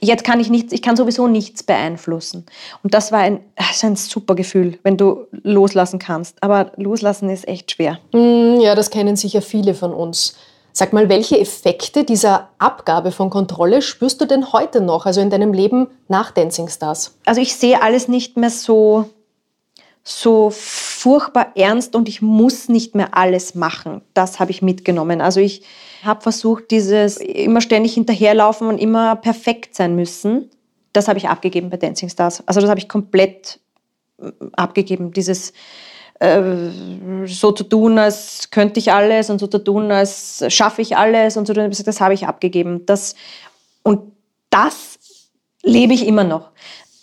[0.00, 2.46] jetzt kann ich nichts, ich kann sowieso nichts beeinflussen.
[2.82, 6.42] Und das war ein, das ein super Gefühl, wenn du loslassen kannst.
[6.42, 7.98] Aber loslassen ist echt schwer.
[8.12, 10.36] Mm, ja, das kennen sicher viele von uns.
[10.78, 15.30] Sag mal, welche Effekte dieser Abgabe von Kontrolle spürst du denn heute noch, also in
[15.30, 17.16] deinem Leben nach Dancing Stars?
[17.24, 19.08] Also ich sehe alles nicht mehr so,
[20.04, 24.02] so furchtbar ernst und ich muss nicht mehr alles machen.
[24.12, 25.22] Das habe ich mitgenommen.
[25.22, 25.62] Also ich
[26.02, 30.50] habe versucht, dieses immer ständig hinterherlaufen und immer perfekt sein müssen.
[30.92, 32.46] Das habe ich abgegeben bei Dancing Stars.
[32.46, 33.60] Also das habe ich komplett
[34.20, 35.10] äh, abgegeben.
[35.14, 35.54] Dieses
[36.18, 41.36] so zu tun, als könnte ich alles und so zu tun, als schaffe ich alles
[41.36, 41.52] und so.
[41.52, 42.86] Das habe ich abgegeben.
[42.86, 43.14] Das,
[43.82, 44.12] und
[44.48, 44.98] das
[45.62, 46.50] lebe ich immer noch.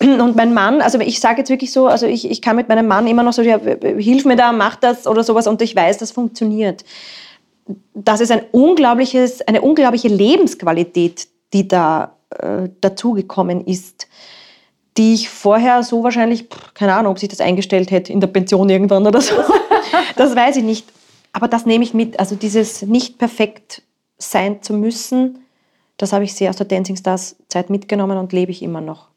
[0.02, 2.88] Und mein Mann, also ich sage jetzt wirklich so, also ich, ich kann mit meinem
[2.88, 6.00] Mann immer noch so, ja, hilf mir da, mach das oder sowas und ich weiß,
[6.00, 6.84] das funktioniert.
[7.94, 14.08] Das ist ein unglaubliches, eine unglaubliche Lebensqualität, die da äh, dazugekommen ist,
[14.98, 18.70] die ich vorher so wahrscheinlich, keine Ahnung, ob sich das eingestellt hätte in der Pension
[18.70, 19.36] irgendwann oder so.
[20.16, 20.88] das weiß ich nicht.
[21.32, 22.20] Aber das nehme ich mit.
[22.20, 23.82] Also dieses nicht perfekt
[24.18, 25.40] sein zu müssen,
[25.98, 29.08] das habe ich sehr aus der Dancing Stars Zeit mitgenommen und lebe ich immer noch.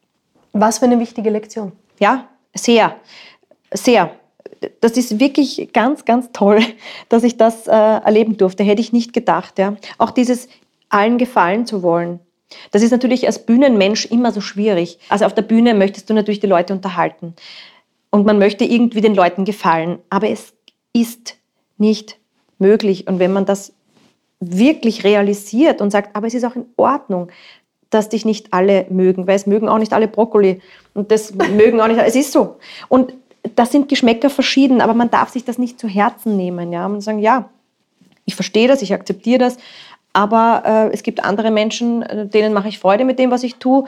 [0.53, 1.71] Was für eine wichtige Lektion.
[1.99, 2.95] Ja, sehr,
[3.71, 4.11] sehr.
[4.81, 6.59] Das ist wirklich ganz, ganz toll,
[7.09, 8.63] dass ich das äh, erleben durfte.
[8.63, 9.59] Hätte ich nicht gedacht.
[9.59, 9.75] Ja.
[9.97, 10.47] Auch dieses
[10.89, 12.19] allen gefallen zu wollen.
[12.71, 14.99] Das ist natürlich als Bühnenmensch immer so schwierig.
[15.09, 17.35] Also auf der Bühne möchtest du natürlich die Leute unterhalten.
[18.09, 19.99] Und man möchte irgendwie den Leuten gefallen.
[20.09, 20.53] Aber es
[20.93, 21.35] ist
[21.77, 22.17] nicht
[22.57, 23.07] möglich.
[23.07, 23.73] Und wenn man das
[24.39, 27.29] wirklich realisiert und sagt, aber es ist auch in Ordnung,
[27.89, 30.61] dass dich nicht alle mögen, weil es mögen auch nicht alle Brokkoli
[30.93, 32.57] und das mögen auch nicht, es ist so.
[32.89, 33.13] Und
[33.55, 37.01] das sind Geschmäcker verschieden, aber man darf sich das nicht zu Herzen nehmen, ja, und
[37.01, 37.49] sagen, ja,
[38.25, 39.57] ich verstehe das, ich akzeptiere das,
[40.17, 43.57] aber äh, es gibt andere Menschen, äh, denen mache ich Freude mit dem, was ich
[43.57, 43.83] tue,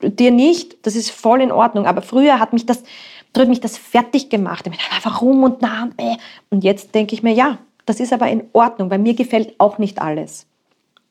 [0.00, 2.84] dir nicht, das ist voll in Ordnung, aber früher hat mich das,
[3.36, 4.70] hat mich das fertig gemacht,
[5.02, 6.16] warum und na und äh.
[6.50, 9.78] und jetzt denke ich mir, ja, das ist aber in Ordnung, weil mir gefällt auch
[9.78, 10.46] nicht alles.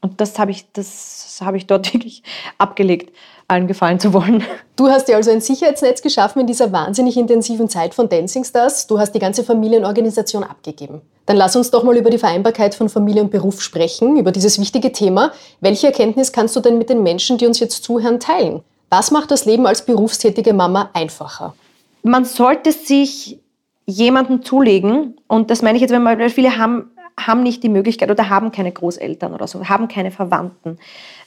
[0.02, 2.24] Und das habe ich, das habe ich dort wirklich
[2.58, 3.16] abgelegt,
[3.48, 4.44] allen gefallen zu wollen.
[4.76, 8.88] Du hast dir also ein Sicherheitsnetz geschaffen in dieser wahnsinnig intensiven Zeit von Dancing Stars.
[8.88, 11.02] Du hast die ganze Familienorganisation abgegeben.
[11.26, 14.60] Dann lass uns doch mal über die Vereinbarkeit von Familie und Beruf sprechen, über dieses
[14.60, 15.32] wichtige Thema.
[15.60, 18.64] Welche Erkenntnis kannst du denn mit den Menschen, die uns jetzt zuhören, teilen?
[18.90, 21.56] Was macht das Leben als berufstätige Mama einfacher?
[22.04, 23.40] Man sollte sich
[23.86, 28.12] jemanden zulegen, und das meine ich jetzt, wenn man, viele haben, haben nicht die Möglichkeit
[28.12, 30.78] oder haben keine Großeltern oder so, haben keine Verwandten.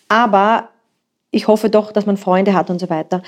[0.08, 0.68] Aber
[1.30, 3.22] ich hoffe doch, dass man Freunde hat und so weiter.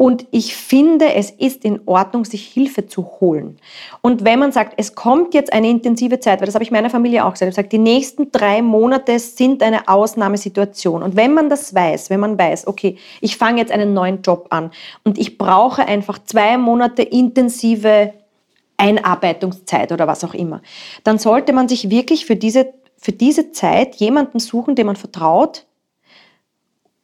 [0.00, 3.58] Und ich finde, es ist in Ordnung, sich Hilfe zu holen.
[4.00, 6.88] Und wenn man sagt, es kommt jetzt eine intensive Zeit, weil das habe ich meiner
[6.88, 11.02] Familie auch gesagt, ich gesagt, die nächsten drei Monate sind eine Ausnahmesituation.
[11.02, 14.46] Und wenn man das weiß, wenn man weiß, okay, ich fange jetzt einen neuen Job
[14.48, 14.70] an
[15.04, 18.14] und ich brauche einfach zwei Monate intensive
[18.80, 20.62] Einarbeitungszeit oder was auch immer,
[21.04, 25.66] dann sollte man sich wirklich für diese, für diese Zeit jemanden suchen, dem man vertraut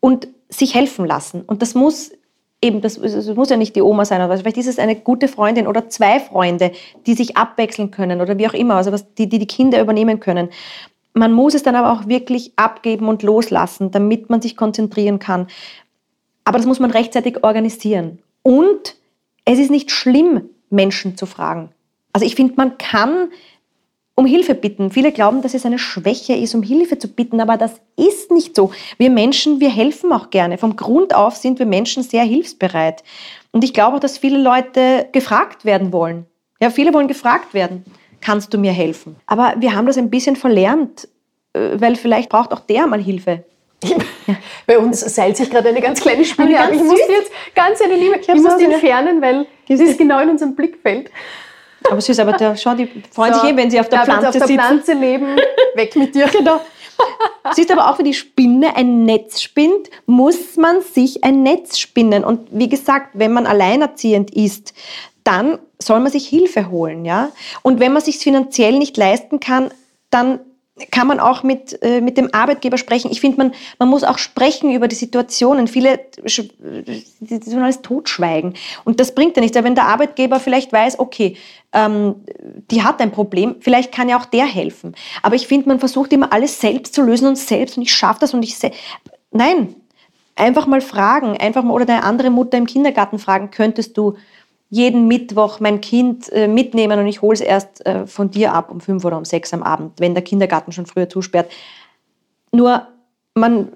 [0.00, 1.42] und sich helfen lassen.
[1.42, 2.12] Und das muss
[2.62, 5.28] eben, das, das muss ja nicht die Oma sein, aber vielleicht ist es eine gute
[5.28, 6.72] Freundin oder zwei Freunde,
[7.06, 10.20] die sich abwechseln können oder wie auch immer, also was, die, die die Kinder übernehmen
[10.20, 10.48] können.
[11.12, 15.46] Man muss es dann aber auch wirklich abgeben und loslassen, damit man sich konzentrieren kann.
[16.44, 18.18] Aber das muss man rechtzeitig organisieren.
[18.42, 18.96] Und
[19.44, 21.70] es ist nicht schlimm, Menschen zu fragen.
[22.12, 23.28] Also ich finde, man kann
[24.16, 24.90] um Hilfe bitten.
[24.90, 28.56] Viele glauben, dass es eine Schwäche ist, um Hilfe zu bitten, aber das ist nicht
[28.56, 28.72] so.
[28.96, 30.56] Wir Menschen, wir helfen auch gerne.
[30.56, 33.04] Vom Grund auf sind wir Menschen sehr hilfsbereit.
[33.52, 36.24] Und ich glaube auch, dass viele Leute gefragt werden wollen.
[36.60, 37.84] Ja, viele wollen gefragt werden.
[38.22, 39.16] Kannst du mir helfen?
[39.26, 41.08] Aber wir haben das ein bisschen verlernt,
[41.52, 43.44] äh, weil vielleicht braucht auch der mal Hilfe.
[44.66, 46.70] Bei uns seilt sich gerade eine ganz kleine Spinne ab.
[46.72, 50.20] Ich muss jetzt ganz eine Liebe, ich, ich muss die entfernen, weil sie ist genau
[50.20, 51.10] in unserem Blickfeld.
[51.90, 54.32] Aber süß, aber der, schau, die freuen so, sich eh, wenn sie auf der Pflanze
[54.32, 54.42] sitzen.
[54.42, 55.36] auf der Pflanze leben,
[55.74, 56.26] weg mit dir.
[56.26, 56.60] Genau.
[57.52, 62.24] Siehst aber auch, wenn die Spinne ein Netz spinnt, muss man sich ein Netz spinnen.
[62.24, 64.74] Und wie gesagt, wenn man alleinerziehend ist,
[65.22, 67.30] dann soll man sich Hilfe holen, ja.
[67.62, 69.70] Und wenn man sich finanziell nicht leisten kann,
[70.10, 70.40] dann
[70.90, 73.10] kann man auch mit, äh, mit dem Arbeitgeber sprechen.
[73.10, 75.68] Ich finde, man, man muss auch sprechen über die Situationen.
[75.68, 76.00] Viele
[77.20, 78.54] die sollen alles totschweigen.
[78.84, 79.56] Und das bringt ja nichts.
[79.56, 81.36] Wenn der Arbeitgeber vielleicht weiß, okay,
[81.72, 82.16] ähm,
[82.70, 84.94] die hat ein Problem, vielleicht kann ja auch der helfen.
[85.22, 88.20] Aber ich finde, man versucht immer alles selbst zu lösen und selbst und ich schaffe
[88.20, 88.56] das und ich...
[89.30, 89.74] Nein,
[90.34, 91.36] einfach mal fragen.
[91.38, 94.16] Einfach mal, oder deine andere Mutter im Kindergarten fragen, könntest du
[94.68, 98.70] jeden Mittwoch mein Kind äh, mitnehmen und ich hole es erst äh, von dir ab
[98.70, 101.50] um fünf oder um sechs am Abend, wenn der Kindergarten schon früher zusperrt.
[102.52, 102.86] Nur
[103.34, 103.68] man,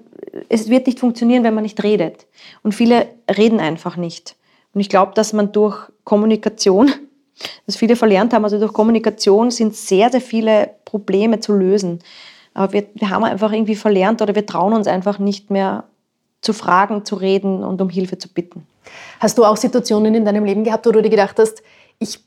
[0.49, 2.27] es wird nicht funktionieren, wenn man nicht redet.
[2.63, 4.35] Und viele reden einfach nicht.
[4.73, 6.91] Und ich glaube, dass man durch Kommunikation,
[7.65, 11.99] dass viele verlernt haben, also durch Kommunikation sind sehr, sehr viele Probleme zu lösen.
[12.53, 15.85] Aber wir, wir haben einfach irgendwie verlernt oder wir trauen uns einfach nicht mehr
[16.41, 18.67] zu fragen, zu reden und um Hilfe zu bitten.
[19.19, 21.61] Hast du auch Situationen in deinem Leben gehabt, wo du dir gedacht hast,
[21.99, 22.19] ich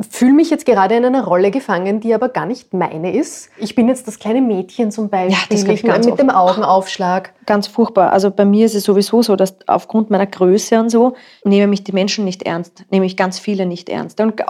[0.00, 3.50] fühle mich jetzt gerade in einer Rolle gefangen, die aber gar nicht meine ist.
[3.58, 7.32] Ich bin jetzt das kleine Mädchen zum Beispiel, ja, das ich ganz mit dem Augenaufschlag.
[7.46, 8.12] Ganz furchtbar.
[8.12, 11.84] Also bei mir ist es sowieso so, dass aufgrund meiner Größe und so nehmen mich
[11.84, 14.20] die Menschen nicht ernst, nehme ich ganz viele nicht ernst.
[14.20, 14.42] Und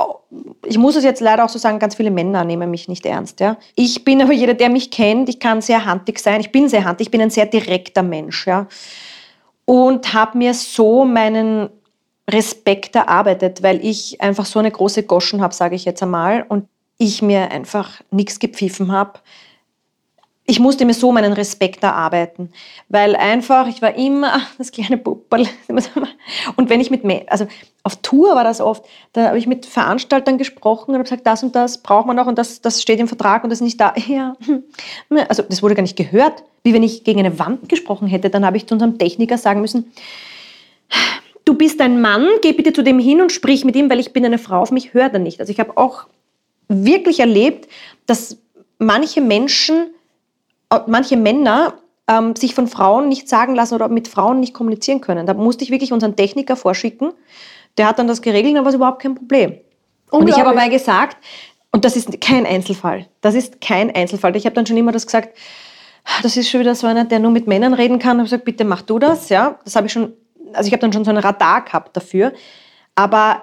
[0.64, 3.40] ich muss es jetzt leider auch so sagen, ganz viele Männer nehmen mich nicht ernst.
[3.40, 3.56] Ja.
[3.74, 6.40] Ich bin aber jeder, der mich kennt, ich kann sehr handig sein.
[6.40, 8.46] Ich bin sehr handig, ich bin ein sehr direkter Mensch.
[8.46, 8.68] Ja.
[9.64, 11.70] Und habe mir so meinen
[12.28, 16.68] Respekt erarbeitet, weil ich einfach so eine große Goschen habe, sage ich jetzt einmal, und
[16.98, 19.20] ich mir einfach nichts gepfiffen habe.
[20.44, 22.52] Ich musste mir so meinen Respekt erarbeiten,
[22.88, 25.46] weil einfach, ich war immer das kleine Pupperl.
[26.56, 27.46] Und wenn ich mit, also
[27.84, 31.42] auf Tour war das oft, da habe ich mit Veranstaltern gesprochen und habe gesagt, das
[31.42, 33.80] und das braucht man noch und das, das steht im Vertrag und das ist nicht
[33.80, 33.94] da.
[34.08, 34.36] Ja,
[35.28, 36.42] also das wurde gar nicht gehört.
[36.64, 39.60] Wie wenn ich gegen eine Wand gesprochen hätte, dann habe ich zu unserem Techniker sagen
[39.60, 39.92] müssen,
[41.44, 44.12] du bist ein Mann, geh bitte zu dem hin und sprich mit ihm, weil ich
[44.12, 45.40] bin eine Frau, auf mich hört er nicht.
[45.40, 46.06] Also ich habe auch
[46.68, 47.68] wirklich erlebt,
[48.06, 48.38] dass
[48.78, 49.94] manche Menschen,
[50.86, 51.74] manche Männer
[52.08, 55.26] ähm, sich von Frauen nicht sagen lassen oder mit Frauen nicht kommunizieren können.
[55.26, 57.12] Da musste ich wirklich unseren Techniker vorschicken.
[57.78, 59.58] Der hat dann das geregelt, dann war es überhaupt kein Problem.
[60.10, 61.16] Und ich habe aber gesagt,
[61.70, 64.36] und das ist kein Einzelfall, das ist kein Einzelfall.
[64.36, 65.38] Ich habe dann schon immer das gesagt,
[66.22, 68.16] das ist schon wieder so einer, der nur mit Männern reden kann.
[68.16, 69.30] Ich habe gesagt, bitte mach du das.
[69.30, 70.12] Ja, das habe ich schon
[70.54, 72.32] also ich habe dann schon so ein Radar gehabt dafür,
[72.94, 73.42] aber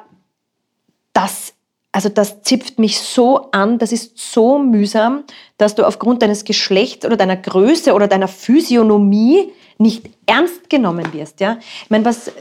[1.14, 1.54] das,
[1.92, 5.24] also das zipft mich so an, das ist so mühsam,
[5.58, 11.40] dass du aufgrund deines Geschlechts oder deiner Größe oder deiner Physiognomie nicht ernst genommen wirst.
[11.40, 11.58] Ja?
[11.84, 12.32] Ich meine, was,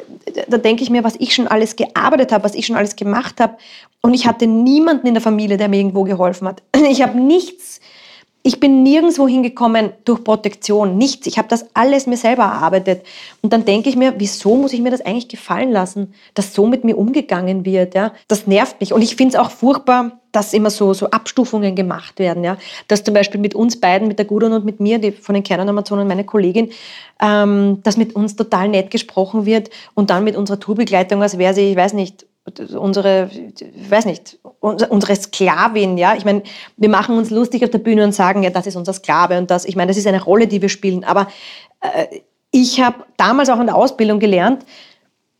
[0.49, 3.41] da denke ich mir, was ich schon alles gearbeitet habe, was ich schon alles gemacht
[3.41, 3.57] habe.
[4.03, 6.63] Und ich hatte niemanden in der Familie, der mir irgendwo geholfen hat.
[6.91, 7.81] Ich habe nichts
[8.43, 11.27] ich bin nirgendwo hingekommen durch Protektion, nichts.
[11.27, 13.05] Ich habe das alles mir selber erarbeitet.
[13.43, 16.67] Und dann denke ich mir, wieso muss ich mir das eigentlich gefallen lassen, dass so
[16.67, 17.95] mit mir umgegangen wird?
[17.95, 18.13] Ja?
[18.29, 18.93] Das nervt mich.
[18.93, 22.45] Und ich finde es auch furchtbar, dass immer so, so Abstufungen gemacht werden.
[22.45, 22.57] Ja?
[22.87, 25.43] Dass zum Beispiel mit uns beiden, mit der Gudrun und mit mir, die von den
[25.43, 26.71] Kernanamazonen, meine Kollegin,
[27.21, 31.55] ähm, dass mit uns total nett gesprochen wird und dann mit unserer Tourbegleitung, als wäre
[31.55, 32.28] sie, ich weiß nicht,
[32.77, 36.15] unsere, ich weiß nicht, unsere Sklavin, ja.
[36.17, 36.43] Ich meine,
[36.77, 39.51] wir machen uns lustig auf der Bühne und sagen, ja, das ist unser Sklave und
[39.51, 41.05] das, ich meine, das ist eine Rolle, die wir spielen.
[41.05, 41.29] Aber
[41.81, 44.65] äh, ich habe damals auch in der Ausbildung gelernt,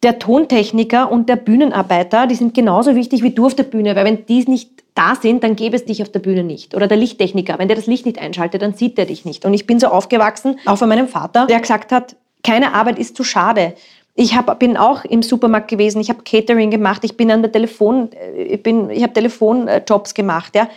[0.03, 4.05] der Tontechniker und der Bühnenarbeiter, die sind genauso wichtig wie du auf der Bühne, weil
[4.05, 6.75] wenn die nicht da sind, dann gäbe es dich auf der Bühne nicht.
[6.75, 9.45] Oder der Lichttechniker, wenn der das Licht nicht einschaltet, dann sieht er dich nicht.
[9.45, 13.17] Und ich bin so aufgewachsen, auch von meinem Vater, der gesagt hat, keine Arbeit ist
[13.17, 13.75] zu schade.
[14.21, 17.53] Ich hab, bin auch im Supermarkt gewesen, ich habe Catering gemacht, ich bin an der
[17.53, 20.57] Telefon, äh, ich, ich habe Telefonjobs gemacht.
[20.57, 20.69] Ja?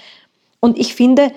[0.59, 1.31] Und ich finde,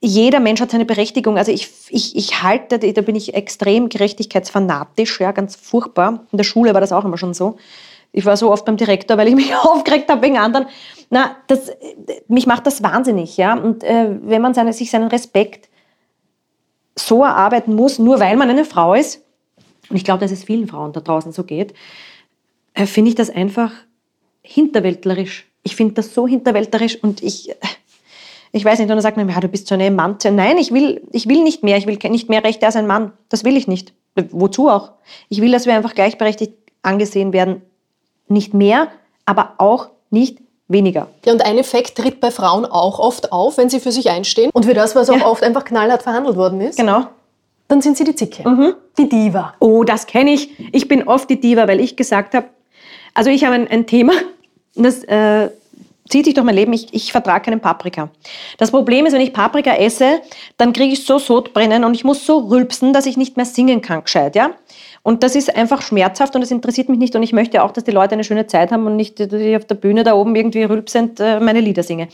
[0.00, 1.38] jeder Mensch hat seine Berechtigung.
[1.38, 6.26] Also ich, ich, ich halte, da bin ich extrem gerechtigkeitsfanatisch, ja, ganz furchtbar.
[6.32, 7.58] In der Schule war das auch immer schon so.
[8.10, 10.66] Ich war so oft beim Direktor, weil ich mich aufgeregt habe wegen anderen.
[11.10, 11.70] Na, das,
[12.26, 13.54] mich macht das wahnsinnig, ja.
[13.54, 15.68] Und äh, wenn man seine, sich seinen Respekt
[16.96, 19.22] so erarbeiten muss, nur weil man eine Frau ist,
[19.90, 21.74] und ich glaube, dass es vielen Frauen da draußen so geht,
[22.74, 23.72] äh, finde ich das einfach
[24.42, 25.46] hinterwäldlerisch.
[25.62, 27.54] Ich finde das so hinterwäldlerisch und ich,
[28.52, 30.30] ich weiß nicht, und dann sagt man, ja, du bist so eine Emanze.
[30.30, 31.76] Nein, ich will, ich will nicht mehr.
[31.76, 33.12] Ich will nicht mehr Rechte als ein Mann.
[33.28, 33.92] Das will ich nicht.
[34.30, 34.92] Wozu auch?
[35.28, 37.62] Ich will, dass wir einfach gleichberechtigt angesehen werden.
[38.28, 38.88] Nicht mehr,
[39.26, 41.08] aber auch nicht weniger.
[41.24, 44.50] Ja, und ein Effekt tritt bei Frauen auch oft auf, wenn sie für sich einstehen.
[44.52, 45.26] Und für das, was auch ja.
[45.26, 46.76] oft einfach knallhart verhandelt worden ist.
[46.76, 47.06] Genau
[47.70, 48.46] dann sind sie die Zicke.
[48.46, 48.74] Mhm.
[48.98, 49.54] Die Diva.
[49.60, 50.50] Oh, das kenne ich.
[50.72, 52.48] Ich bin oft die Diva, weil ich gesagt habe,
[53.14, 54.12] also ich habe ein, ein Thema,
[54.74, 55.50] das äh,
[56.08, 58.10] zieht sich durch mein Leben, ich, ich vertrage keinen Paprika.
[58.58, 60.20] Das Problem ist, wenn ich Paprika esse,
[60.56, 63.80] dann kriege ich so Sodbrennen und ich muss so rülpsen, dass ich nicht mehr singen
[63.80, 64.50] kann gescheit, ja?
[65.02, 67.84] Und das ist einfach schmerzhaft und das interessiert mich nicht und ich möchte auch, dass
[67.84, 70.36] die Leute eine schöne Zeit haben und nicht, dass ich auf der Bühne da oben
[70.36, 72.08] irgendwie rülpsend äh, meine Lieder singe.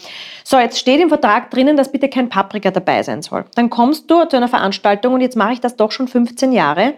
[0.44, 3.44] So, jetzt steht im Vertrag drinnen, dass bitte kein Paprika dabei sein soll.
[3.56, 6.94] Dann kommst du zu einer Veranstaltung und jetzt mache ich das doch schon 15 Jahre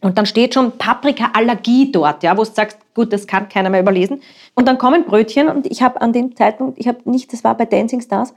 [0.00, 3.80] und dann steht schon Paprika-Allergie dort, ja, wo du sagst, gut, das kann keiner mehr
[3.80, 4.20] überlesen.
[4.56, 7.56] Und dann kommen Brötchen und ich habe an dem Zeitpunkt, ich habe nicht, das war
[7.56, 8.34] bei Dancing Stars,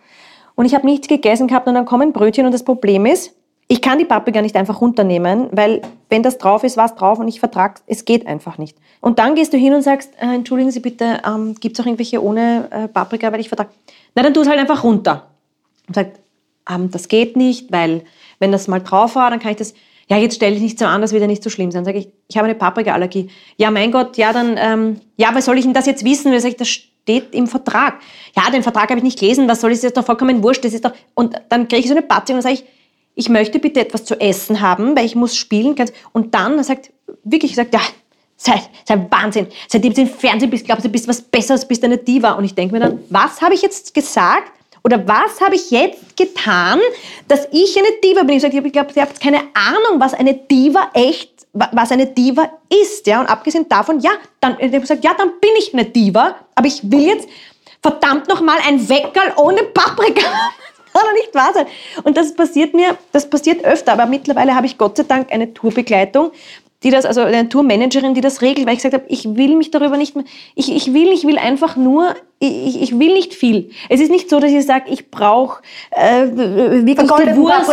[0.53, 3.35] und ich habe nichts gegessen gehabt und dann kommen Brötchen und das Problem ist,
[3.67, 7.17] ich kann die Paprika nicht einfach runternehmen, weil wenn das drauf ist, war es drauf
[7.17, 8.77] und ich vertrage es geht einfach nicht.
[9.01, 11.87] Und dann gehst du hin und sagst, äh, entschuldigen Sie bitte, ähm, gibt es auch
[11.87, 13.69] irgendwelche ohne äh, Paprika, weil ich vertrage.
[14.13, 15.27] Na, dann tu es halt einfach runter.
[15.87, 16.19] Und sagt,
[16.69, 18.03] ähm, das geht nicht, weil
[18.39, 19.73] wenn das mal drauf war, dann kann ich das,
[20.07, 21.83] ja, jetzt stelle ich nicht so an, das wird ja nicht so schlimm sein.
[21.83, 23.29] Dann sage ich, ich habe eine Paprika-Allergie.
[23.57, 26.31] Ja, mein Gott, ja, dann, ähm, ja, was soll ich denn das jetzt wissen?
[26.31, 27.99] Weil ich, das steht im Vertrag.
[28.35, 30.73] Ja, den Vertrag habe ich nicht gelesen, was soll ich, ist doch vollkommen wurscht, das
[30.73, 32.65] ist doch, und dann kriege ich so eine Patze und dann sage ich,
[33.15, 35.75] ich möchte bitte etwas zu essen haben, weil ich muss spielen.
[36.11, 36.91] Und dann sagt,
[37.23, 37.81] wirklich sagt, ja,
[38.37, 39.47] sei, sei Wahnsinn.
[39.67, 42.33] Seitdem du im Fernsehen bist, glaubst du, bist was Besseres, bist eine Diva.
[42.33, 44.51] Und ich denke mir dann, was habe ich jetzt gesagt?
[44.83, 46.79] Oder was habe ich jetzt getan,
[47.27, 48.35] dass ich eine Diva bin?
[48.35, 52.51] Ich sage, ich glaube, ihr habt keine Ahnung, was eine Diva echt, was eine Diva
[52.69, 53.07] ist.
[53.07, 53.21] Ja?
[53.21, 56.91] Und abgesehen davon, ja, dann, ich gesagt, ja, dann bin ich eine Diva, aber ich
[56.91, 57.27] will jetzt
[57.81, 60.21] verdammt nochmal ein Weckerl ohne Paprika.
[60.95, 61.65] Kann doch nicht wahr sein.
[62.03, 65.53] Und das passiert mir, das passiert öfter, aber mittlerweile habe ich Gott sei Dank eine
[65.53, 66.31] Tourbegleitung,
[66.85, 69.71] die das, also eine Tourmanagerin, die das regelt, weil ich gesagt habe, ich will mich
[69.71, 73.71] darüber nicht mehr, ich, ich will, ich will einfach nur, ich, ich will nicht viel.
[73.89, 76.27] Es ist nicht so, dass ich sage, ich brauche äh,
[76.85, 77.71] wirklich die Wurst,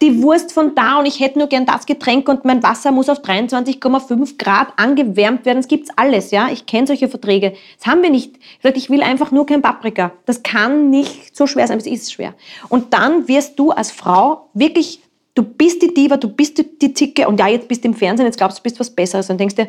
[0.00, 3.10] die Wurst von da und ich hätte nur gern das Getränk und mein Wasser muss
[3.10, 5.58] auf 23,5 Grad angewärmt werden.
[5.58, 6.48] Das gibt's alles, ja.
[6.50, 7.52] Ich kenne solche Verträge.
[7.78, 8.36] Das haben wir nicht.
[8.36, 10.12] Ich, sag, ich will einfach nur kein Paprika.
[10.24, 12.32] Das kann nicht so schwer sein, es ist schwer.
[12.70, 15.00] Und dann wirst du als Frau wirklich
[15.34, 17.94] du bist die Diva, du bist die, die Zicke und ja, jetzt bist du im
[17.94, 19.30] Fernsehen, jetzt glaubst du, du bist was Besseres.
[19.30, 19.68] Und denkst dir,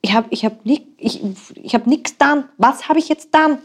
[0.00, 2.44] ich habe ich hab ich, ich hab nichts getan.
[2.58, 3.58] Was habe ich jetzt getan?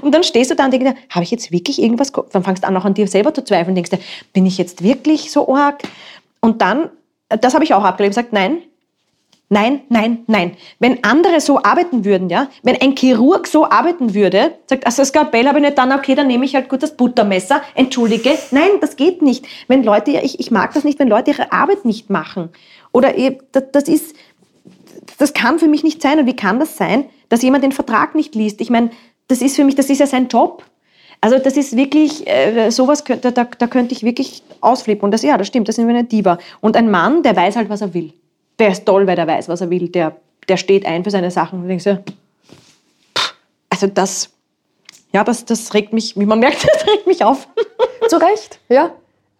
[0.00, 2.64] Und dann stehst du da und denkst dir, habe ich jetzt wirklich irgendwas Dann fangst
[2.64, 3.74] du an, auch an dir selber zu zweifeln.
[3.74, 4.00] Denkst dir,
[4.32, 5.82] bin ich jetzt wirklich so arg?
[6.40, 6.90] Und dann,
[7.28, 8.62] das habe ich auch abgelehnt, gesagt, nein,
[9.52, 10.52] Nein, nein, nein.
[10.78, 15.46] Wenn andere so arbeiten würden, ja, wenn ein Chirurg so arbeiten würde, sagt, also Skalpell
[15.46, 18.30] habe ich nicht dann, okay, dann nehme ich halt gut das Buttermesser, entschuldige.
[18.50, 19.44] Nein, das geht nicht.
[19.68, 22.48] Wenn Leute, ich, ich mag das nicht, wenn Leute ihre Arbeit nicht machen.
[22.92, 23.12] Oder
[23.52, 24.16] das, das ist,
[25.18, 26.18] das kann für mich nicht sein.
[26.18, 28.58] Und wie kann das sein, dass jemand den Vertrag nicht liest?
[28.62, 28.88] Ich meine,
[29.28, 30.64] das ist für mich, das ist ja sein Job.
[31.20, 35.04] Also das ist wirklich, äh, sowas, könnte, da, da könnte ich wirklich ausflippen.
[35.04, 36.38] Und das, ja, das stimmt, das sind wir eine Diva.
[36.62, 38.14] Und ein Mann, der weiß halt, was er will
[38.58, 40.16] der ist toll, weil der weiß, was er will, der,
[40.48, 41.62] der steht ein für seine Sachen.
[41.62, 42.02] Und denkst du,
[43.70, 44.30] also das,
[45.12, 47.48] ja, das, das regt mich, wie man merkt, das regt mich auf.
[48.08, 48.90] Zu Recht, ja.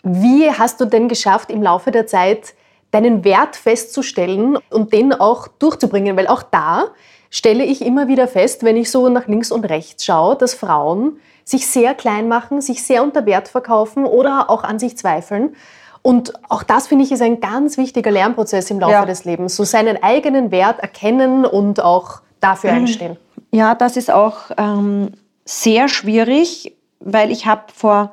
[0.02, 2.54] Wie hast du denn geschafft, im Laufe der Zeit
[2.90, 6.16] deinen Wert festzustellen und den auch durchzubringen?
[6.16, 6.88] Weil auch da
[7.30, 11.18] stelle ich immer wieder fest, wenn ich so nach links und rechts schaue, dass Frauen
[11.44, 15.56] sich sehr klein machen, sich sehr unter Wert verkaufen oder auch an sich zweifeln.
[16.02, 19.06] Und auch das, finde ich, ist ein ganz wichtiger Lernprozess im Laufe ja.
[19.06, 19.56] des Lebens.
[19.56, 22.78] So seinen eigenen Wert erkennen und auch dafür mhm.
[22.78, 23.16] einstehen.
[23.52, 25.12] Ja, das ist auch ähm,
[25.44, 28.12] sehr schwierig, weil ich habe vor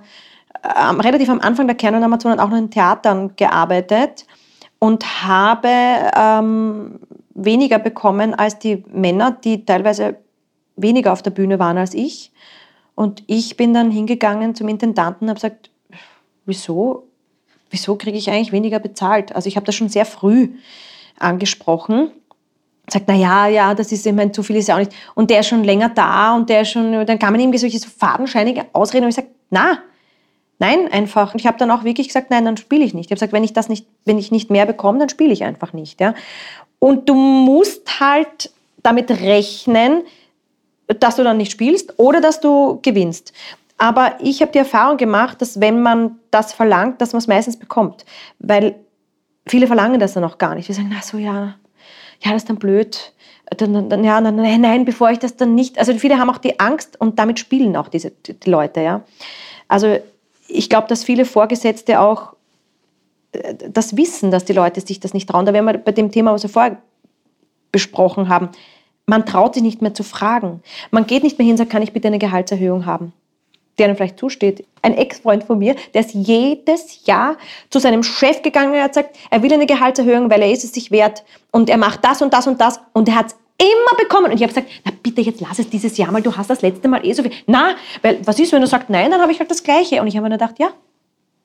[0.64, 4.26] ähm, relativ am Anfang der Kern- und Amazonen auch noch in Theatern gearbeitet
[4.78, 5.70] und habe
[6.16, 7.00] ähm,
[7.34, 10.18] weniger bekommen als die Männer, die teilweise
[10.76, 12.32] weniger auf der Bühne waren als ich.
[12.96, 15.70] Und ich bin dann hingegangen zum Intendanten und habe gesagt,
[16.46, 17.09] wieso
[17.70, 19.36] wieso kriege ich eigentlich weniger bezahlt?
[19.36, 20.50] Also ich habe das schon sehr früh
[21.20, 22.12] angesprochen.
[22.90, 24.94] Sagt, na ja, ja, das ist, ich meine, zu viel ist ja auch nicht.
[25.14, 27.80] Und der ist schon länger da und der ist schon, dann kann man ihm solche
[27.80, 29.80] so fadenscheinige Ausreden und ich sage, na,
[30.58, 31.34] nein, einfach.
[31.34, 33.08] Und ich habe dann auch wirklich gesagt, nein, dann spiele ich nicht.
[33.08, 35.44] Ich habe gesagt, wenn ich das nicht, wenn ich nicht mehr bekomme, dann spiele ich
[35.44, 36.02] einfach nicht.
[36.02, 36.16] Ja?
[36.80, 38.52] Und du musst halt
[38.82, 40.04] damit rechnen,
[40.88, 43.34] dass du dann nicht spielst oder dass du gewinnst.
[43.80, 47.58] Aber ich habe die Erfahrung gemacht, dass wenn man das verlangt, dass man es meistens
[47.58, 48.06] bekommt.
[48.38, 48.76] Weil
[49.48, 50.68] viele verlangen das dann auch gar nicht.
[50.68, 51.56] Wir sagen, na so, ja,
[52.22, 53.14] ja, das ist dann blöd.
[53.58, 55.80] Dann, dann, ja, dann, nein, nein, bevor ich das dann nicht.
[55.80, 59.02] Also viele haben auch die Angst und damit spielen auch diese die Leute, ja.
[59.70, 59.98] Also
[60.50, 62.34] ich glaube, dass viele Vorgesetzte auch
[63.32, 65.46] äh, das wissen, dass die Leute sich das nicht trauen.
[65.46, 66.78] Da werden wir bei dem Thema, was wir vorher
[67.72, 68.50] besprochen haben.
[69.06, 70.62] Man traut sich nicht mehr zu fragen.
[70.92, 73.14] Man geht nicht mehr hin und sagt, kann ich bitte eine Gehaltserhöhung haben?
[73.80, 74.66] Der einem vielleicht zusteht.
[74.82, 77.38] Ein Ex-Freund von mir, der ist jedes Jahr
[77.70, 80.74] zu seinem Chef gegangen und hat gesagt, er will eine Gehaltserhöhung, weil er ist es
[80.74, 83.98] sich wert und er macht das und das und das und er hat es immer
[83.98, 84.32] bekommen.
[84.32, 86.62] Und ich habe gesagt, na bitte, jetzt lass es dieses Jahr mal, du hast das
[86.62, 87.34] letzte Mal eh so viel.
[87.46, 90.02] Na, weil was ist, wenn er sagt nein, dann habe ich halt das Gleiche.
[90.02, 90.70] Und ich habe mir gedacht, ja,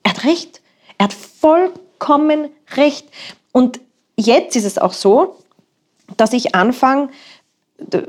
[0.02, 0.60] er hat recht.
[0.98, 3.08] Er hat vollkommen recht.
[3.52, 3.80] Und
[4.16, 5.36] jetzt ist es auch so,
[6.16, 7.08] dass ich anfange,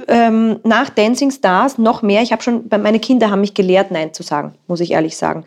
[0.08, 2.21] ähm, nach Dancing Stars noch mehr.
[2.21, 5.45] Ich habe schon, meine Kinder haben mich gelehrt, Nein zu sagen, muss ich ehrlich sagen.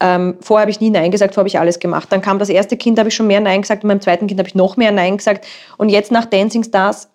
[0.00, 2.08] Ähm, vorher habe ich nie Nein gesagt, vorher habe ich alles gemacht.
[2.10, 4.40] Dann kam das erste Kind, habe ich schon mehr Nein gesagt und beim zweiten Kind
[4.40, 5.46] habe ich noch mehr Nein gesagt.
[5.78, 7.08] Und jetzt nach Dancing Stars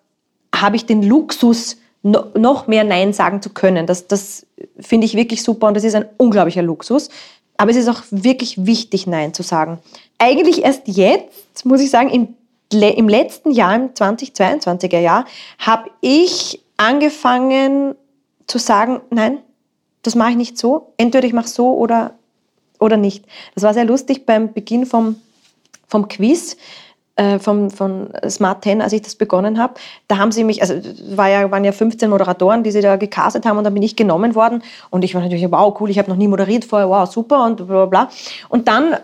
[0.54, 3.86] habe ich den Luxus, no, noch mehr Nein sagen zu können.
[3.86, 4.46] Das, das
[4.80, 7.10] finde ich wirklich super und das ist ein unglaublicher Luxus.
[7.58, 9.80] Aber es ist auch wirklich wichtig, Nein zu sagen.
[10.16, 12.28] Eigentlich erst jetzt, muss ich sagen, im
[12.72, 15.24] im letzten Jahr, im 2022er Jahr,
[15.58, 17.94] habe ich angefangen
[18.46, 19.38] zu sagen, nein,
[20.02, 20.92] das mache ich nicht so.
[20.96, 22.12] Entweder ich mache so oder,
[22.78, 23.24] oder nicht.
[23.54, 25.16] Das war sehr lustig beim Beginn vom,
[25.86, 26.56] vom Quiz.
[27.16, 29.74] Äh, vom, von Smart 10, als ich das begonnen habe,
[30.06, 30.74] da haben sie mich, also
[31.16, 33.96] war ja, waren ja 15 Moderatoren, die sie da gecastet haben und dann bin ich
[33.96, 37.10] genommen worden und ich war natürlich, wow, cool, ich habe noch nie moderiert vorher, wow,
[37.10, 38.08] super und bla bla bla.
[38.48, 38.98] Und dann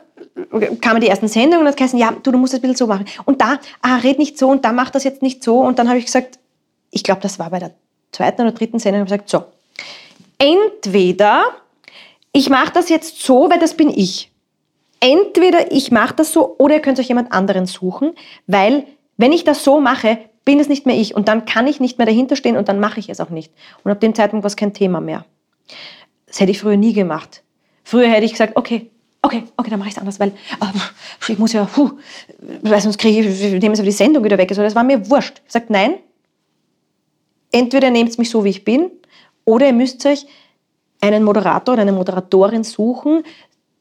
[0.81, 2.87] kamen die ersten Sendungen und hat geheißen, ja, du, du musst das ein bisschen so
[2.87, 3.07] machen.
[3.25, 5.61] Und da, ah, red nicht so und da mach das jetzt nicht so.
[5.61, 6.39] Und dann habe ich gesagt,
[6.91, 7.73] ich glaube, das war bei der
[8.13, 9.45] zweiten oder dritten Sendung, habe gesagt, so,
[10.39, 11.45] entweder
[12.33, 14.31] ich mache das jetzt so, weil das bin ich.
[15.01, 18.13] Entweder ich mache das so oder ihr könnt euch jemand anderen suchen,
[18.47, 21.79] weil wenn ich das so mache, bin es nicht mehr ich und dann kann ich
[21.79, 23.53] nicht mehr dahinter stehen und dann mache ich es auch nicht.
[23.83, 25.25] Und ab dem Zeitpunkt war es kein Thema mehr.
[26.27, 27.43] Das hätte ich früher nie gemacht.
[27.85, 28.91] Früher hätte ich gesagt, okay,
[29.25, 31.93] okay, okay, dann mache ich es anders, weil äh, ich muss ja, puh,
[32.63, 34.51] weil sonst kriege ich, nehmen sie die Sendung wieder weg.
[34.51, 35.39] Also das war mir wurscht.
[35.39, 35.95] Ich gesagt, nein,
[37.51, 38.91] entweder nehmt mich so, wie ich bin,
[39.45, 40.27] oder ihr müsst euch
[41.01, 43.23] einen Moderator oder eine Moderatorin suchen,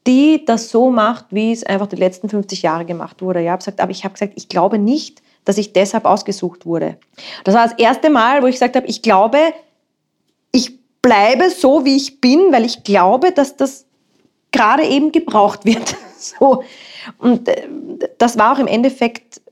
[0.06, 3.40] die das so macht, wie es einfach die letzten 50 Jahre gemacht wurde.
[3.40, 6.98] Ja, gesagt, aber ich habe gesagt, ich glaube nicht, dass ich deshalb ausgesucht wurde.
[7.44, 9.38] Das war das erste Mal, wo ich gesagt habe, ich glaube,
[10.52, 13.86] ich bleibe so, wie ich bin, weil ich glaube, dass das
[14.54, 15.96] gerade eben gebraucht wird.
[16.18, 16.62] so.
[17.18, 17.68] Und äh,
[18.18, 19.42] das war auch im Endeffekt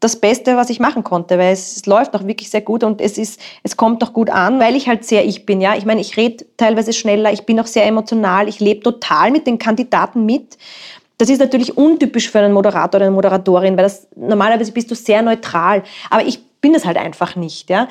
[0.00, 3.00] das Beste, was ich machen konnte, weil es, es, läuft auch wirklich sehr gut und
[3.00, 5.60] es, ist, es kommt auch gut an, weil ich halt sehr ich bin.
[5.60, 5.74] Ja?
[5.74, 9.46] Ich meine, ich rede teilweise schneller, ich bin auch sehr emotional, ich lebe total mit
[9.46, 10.58] den Kandidaten mit.
[11.18, 14.94] Das ist natürlich untypisch für einen Moderator oder eine Moderatorin, weil das, normalerweise bist du
[14.94, 15.82] sehr neutral.
[16.10, 17.70] Aber ich bin es halt einfach nicht.
[17.70, 17.88] Ja?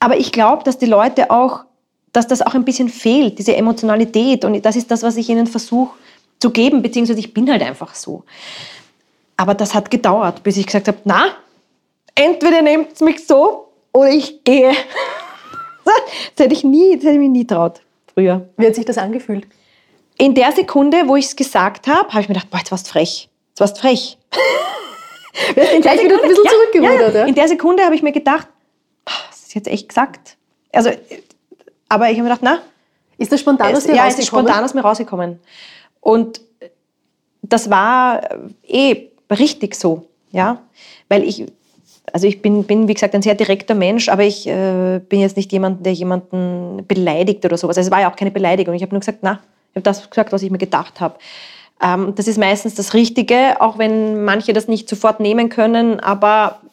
[0.00, 1.64] Aber ich glaube, dass die Leute auch,
[2.18, 4.44] dass das auch ein bisschen fehlt, diese Emotionalität.
[4.44, 5.96] Und das ist das, was ich ihnen versuche
[6.40, 8.24] zu geben, beziehungsweise ich bin halt einfach so.
[9.36, 11.26] Aber das hat gedauert, bis ich gesagt habe, na,
[12.16, 14.72] entweder nehmt es mich so oder ich gehe.
[15.84, 17.80] das hätte ich nie, das hätte ich mir nie traut
[18.12, 18.48] früher.
[18.56, 19.46] Wie hat sich das angefühlt?
[20.18, 22.88] In der Sekunde, wo ich es gesagt habe, habe ich mir gedacht, boah, jetzt warst
[22.88, 23.28] du frech.
[23.50, 24.18] Jetzt warst du frech.
[25.72, 27.14] in gleich wieder ein bisschen ja, zurückgerudert.
[27.14, 28.48] Ja, in der Sekunde habe ich mir gedacht,
[29.04, 30.36] das ist jetzt echt gesagt.
[30.72, 30.90] Also,
[31.88, 32.58] aber ich habe mir gedacht, na.
[33.16, 34.06] Ist das spontan aus dir ja, rausgekommen?
[34.06, 35.40] Ja, es ist spontan aus mir rausgekommen.
[36.00, 36.40] Und
[37.42, 38.20] das war
[38.66, 40.58] eh richtig so, ja,
[41.08, 41.46] weil ich,
[42.12, 45.36] also ich bin, bin wie gesagt ein sehr direkter Mensch, aber ich äh, bin jetzt
[45.36, 47.76] nicht jemand, der jemanden beleidigt oder sowas.
[47.76, 48.74] Also es war ja auch keine Beleidigung.
[48.74, 49.40] Ich habe nur gesagt, na,
[49.72, 51.16] ich habe das gesagt, was ich mir gedacht habe.
[51.82, 56.60] Ähm, das ist meistens das Richtige, auch wenn manche das nicht sofort nehmen können, aber
[56.64, 56.67] äh,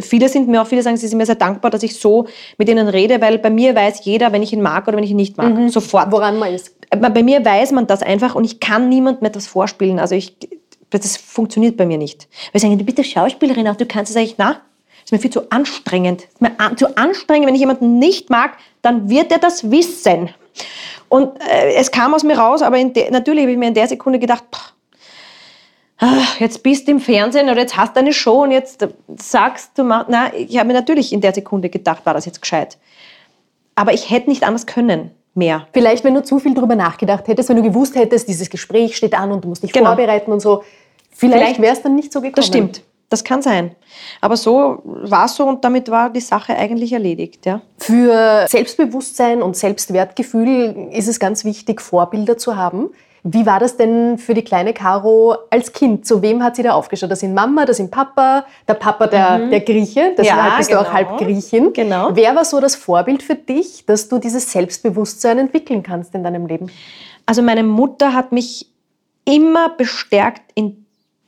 [0.00, 2.26] viele sind mir auch, viele sagen, sie sind mir sehr dankbar, dass ich so
[2.58, 5.10] mit ihnen rede, weil bei mir weiß jeder, wenn ich ihn mag oder wenn ich
[5.10, 5.68] ihn nicht mag, mhm.
[5.68, 6.10] sofort.
[6.10, 6.74] Woran man ist.
[6.90, 9.98] Äh, bei mir weiß man das einfach und ich kann niemandem etwas vorspielen.
[9.98, 10.36] Also ich,
[10.90, 12.28] das funktioniert bei mir nicht.
[12.52, 14.60] Weil sie sagen, du bist eine Schauspielerin, auch du kannst es eigentlich, na,
[15.02, 16.22] das ist mir viel zu anstrengend.
[16.22, 20.30] ist mir zu anstrengend, wenn ich jemanden nicht mag, dann wird er das wissen.
[21.08, 24.18] Und äh, es kam aus mir raus, aber natürlich habe ich mir in der Sekunde
[24.18, 24.72] gedacht, pff,
[26.38, 28.86] jetzt bist du im Fernsehen oder jetzt hast du eine Show und jetzt
[29.16, 32.78] sagst du, na, ich habe mir natürlich in der Sekunde gedacht, war das jetzt gescheit.
[33.74, 35.66] Aber ich hätte nicht anders können mehr.
[35.72, 39.14] Vielleicht, wenn du zu viel darüber nachgedacht hättest, wenn du gewusst hättest, dieses Gespräch steht
[39.14, 39.94] an und du musst dich genau.
[39.94, 40.62] vorbereiten und so,
[41.10, 42.34] vielleicht, vielleicht wäre es dann nicht so gekommen.
[42.36, 42.82] Das stimmt.
[43.08, 43.74] Das kann sein.
[44.22, 47.44] Aber so war es so und damit war die Sache eigentlich erledigt.
[47.44, 47.60] Ja.
[47.76, 52.88] Für Selbstbewusstsein und Selbstwertgefühl ist es ganz wichtig, Vorbilder zu haben.
[53.24, 56.04] Wie war das denn für die kleine Caro als Kind?
[56.04, 57.10] Zu wem hat sie da aufgeschaut?
[57.10, 59.50] Das sind Mama, das sind Papa, der Papa der, mhm.
[59.50, 60.82] der Grieche, deshalb ja, bist genau.
[60.82, 61.72] du auch halb Griechin.
[61.72, 62.10] Genau.
[62.14, 66.46] Wer war so das Vorbild für dich, dass du dieses Selbstbewusstsein entwickeln kannst in deinem
[66.46, 66.68] Leben?
[67.24, 68.66] Also meine Mutter hat mich
[69.24, 70.84] immer bestärkt in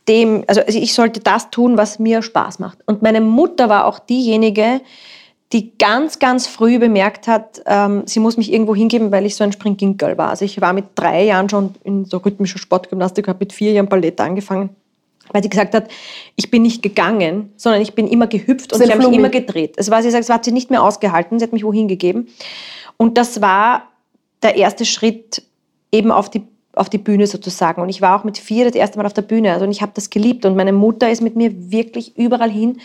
[0.09, 2.78] dem, also ich sollte das tun, was mir Spaß macht.
[2.86, 4.80] Und meine Mutter war auch diejenige,
[5.55, 9.44] die ganz, ganz früh bemerkt hat, ähm, sie muss mich irgendwo hingeben, weil ich so
[9.44, 10.30] ein Springginkel war.
[10.30, 13.86] Also ich war mit drei Jahren schon in so rhythmischer Sportgymnastik, habe mit vier Jahren
[13.86, 14.70] Ballett angefangen,
[15.32, 15.88] weil sie gesagt hat,
[16.34, 19.74] ich bin nicht gegangen, sondern ich bin immer gehüpft und ich habe mich immer gedreht.
[19.76, 22.26] Es war, sie sagt, es hat sie nicht mehr ausgehalten, sie hat mich wohin gegeben.
[22.96, 23.84] Und das war
[24.42, 25.42] der erste Schritt
[25.92, 26.42] eben auf die
[26.76, 27.80] auf die Bühne sozusagen.
[27.80, 29.52] Und ich war auch mit vier das erste Mal auf der Bühne.
[29.52, 30.44] Also und ich habe das geliebt.
[30.44, 32.80] Und meine Mutter ist mit mir wirklich überall hin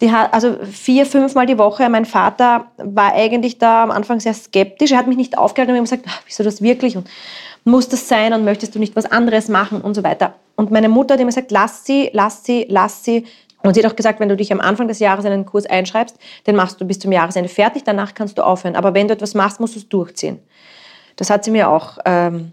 [0.00, 1.88] die hat, also vier, fünfmal die Woche.
[1.88, 4.92] Mein Vater war eigentlich da am Anfang sehr skeptisch.
[4.92, 7.08] Er hat mich nicht aufgehalten und gesagt, ach, wieso das wirklich und
[7.64, 10.34] muss das sein und möchtest du nicht was anderes machen und so weiter.
[10.56, 13.26] Und meine Mutter hat immer gesagt, lass sie, lass sie, lass sie.
[13.62, 15.66] Und sie hat auch gesagt, wenn du dich am Anfang des Jahres in einen Kurs
[15.66, 18.76] einschreibst, den machst du bis zum Jahresende fertig, danach kannst du aufhören.
[18.76, 20.38] Aber wenn du etwas machst, musst du es durchziehen.
[21.16, 22.52] Das hat sie mir auch ähm,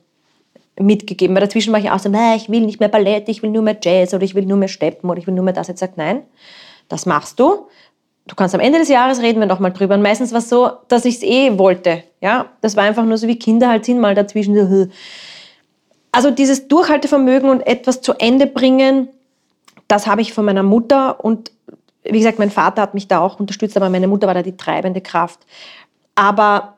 [0.80, 1.36] mitgegeben.
[1.36, 3.78] Weil dazwischen war ich auch so, ich will nicht mehr Ballett, ich will nur mehr
[3.82, 5.68] Jazz oder ich will nur mehr Steppen oder ich will nur mehr das.
[5.68, 6.24] Jetzt sagt, nein,
[6.88, 7.68] das machst du.
[8.28, 9.96] Du kannst am Ende des Jahres reden wir nochmal drüber.
[9.96, 12.04] Und meistens war es so, dass ich es eh wollte.
[12.22, 14.92] Ja, das war einfach nur so wie Kinder halt sind, mal dazwischen.
[16.12, 19.10] Also dieses Durchhaltevermögen und etwas zu Ende bringen,
[19.88, 21.52] das habe ich von meiner Mutter und
[22.04, 24.58] wie gesagt, mein Vater hat mich da auch unterstützt, aber meine Mutter war da die
[24.58, 25.40] treibende Kraft.
[26.14, 26.76] Aber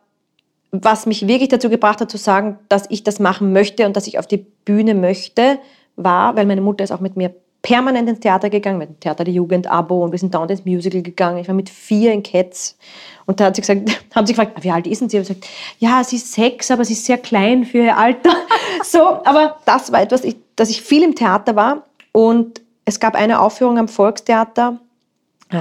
[0.72, 4.08] was mich wirklich dazu gebracht hat zu sagen, dass ich das machen möchte und dass
[4.08, 5.60] ich auf die Bühne möchte,
[5.95, 7.34] war, weil meine Mutter ist auch mit mir
[7.68, 10.63] permanent ins Theater gegangen, mit dem Theater der Jugend, Abo und wir sind dauernd ins
[10.63, 11.39] Musical gegangen.
[11.39, 12.78] Ich war mit vier in Cats
[13.26, 13.82] und da hat sie gesagt,
[14.15, 15.18] haben sie gefragt, wie alt ist denn sie?
[15.18, 18.30] Ich habe gesagt, ja, sie ist sechs, aber sie ist sehr klein für ihr Alter.
[18.86, 23.15] so, aber das war etwas, ich, dass ich viel im Theater war und es gab
[23.15, 24.80] eine Aufführung am Volkstheater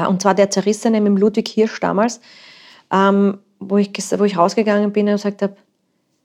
[0.09, 2.21] und zwar der Zerrissene mit Ludwig Hirsch damals,
[2.93, 5.57] ähm, wo, ich, wo ich rausgegangen bin und gesagt habe,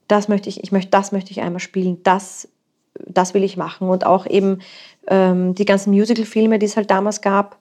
[0.06, 2.46] das möchte ich, ich möchte, das möchte ich einmal spielen, das,
[2.98, 4.60] das will ich machen und auch eben
[5.08, 7.58] ähm, die ganzen Musical-Filme, die es halt damals gab,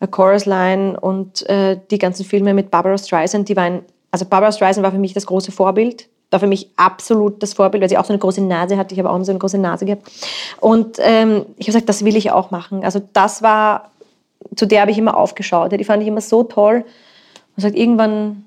[0.00, 4.52] A Chorus Line und äh, die ganzen Filme mit Barbara Streisand, die waren, also Barbara
[4.52, 7.98] Streisand war für mich das große Vorbild, war für mich absolut das Vorbild, weil sie
[7.98, 8.94] auch so eine große Nase hatte.
[8.94, 10.10] Ich habe auch so eine große Nase gehabt.
[10.60, 12.84] Und ähm, ich habe gesagt, das will ich auch machen.
[12.84, 13.90] Also das war,
[14.54, 15.72] zu der habe ich immer aufgeschaut.
[15.72, 16.84] Die fand ich immer so toll.
[17.56, 18.44] Und sagt, irgendwann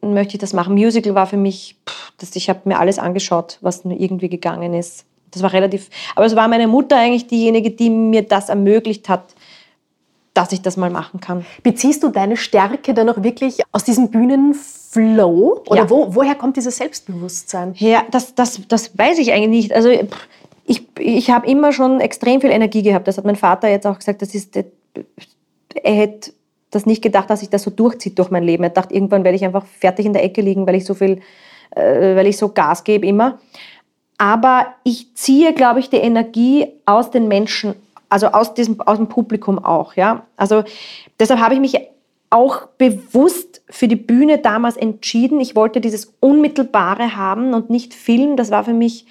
[0.00, 0.74] möchte ich das machen.
[0.74, 5.04] Musical war für mich, pff, das, ich habe mir alles angeschaut, was irgendwie gegangen ist.
[5.34, 9.34] Das war relativ, aber es war meine Mutter eigentlich diejenige, die mir das ermöglicht hat,
[10.34, 11.46] dass ich das mal machen kann.
[11.62, 15.62] Beziehst du deine Stärke dann auch wirklich aus diesem Bühnenflow?
[15.68, 15.90] Oder ja.
[15.90, 17.74] wo, woher kommt dieses Selbstbewusstsein?
[17.78, 19.72] Ja, das, das, das weiß ich eigentlich nicht.
[19.72, 19.90] Also
[20.66, 23.06] ich, ich habe immer schon extrem viel Energie gehabt.
[23.06, 24.22] Das hat mein Vater jetzt auch gesagt.
[24.22, 26.32] Das ist, er hätte
[26.70, 28.64] das nicht gedacht, dass ich das so durchzieht durch mein Leben.
[28.64, 31.20] Er dachte, irgendwann werde ich einfach fertig in der Ecke liegen, weil ich so viel,
[31.70, 33.38] äh, weil ich so Gas gebe immer
[34.24, 37.74] aber ich ziehe, glaube ich, die Energie aus den Menschen,
[38.08, 39.96] also aus, diesem, aus dem Publikum auch.
[39.96, 40.22] Ja?
[40.38, 40.64] Also
[41.20, 41.78] deshalb habe ich mich
[42.30, 45.40] auch bewusst für die Bühne damals entschieden.
[45.40, 48.38] Ich wollte dieses Unmittelbare haben und nicht Film.
[48.38, 49.04] Das war für mich,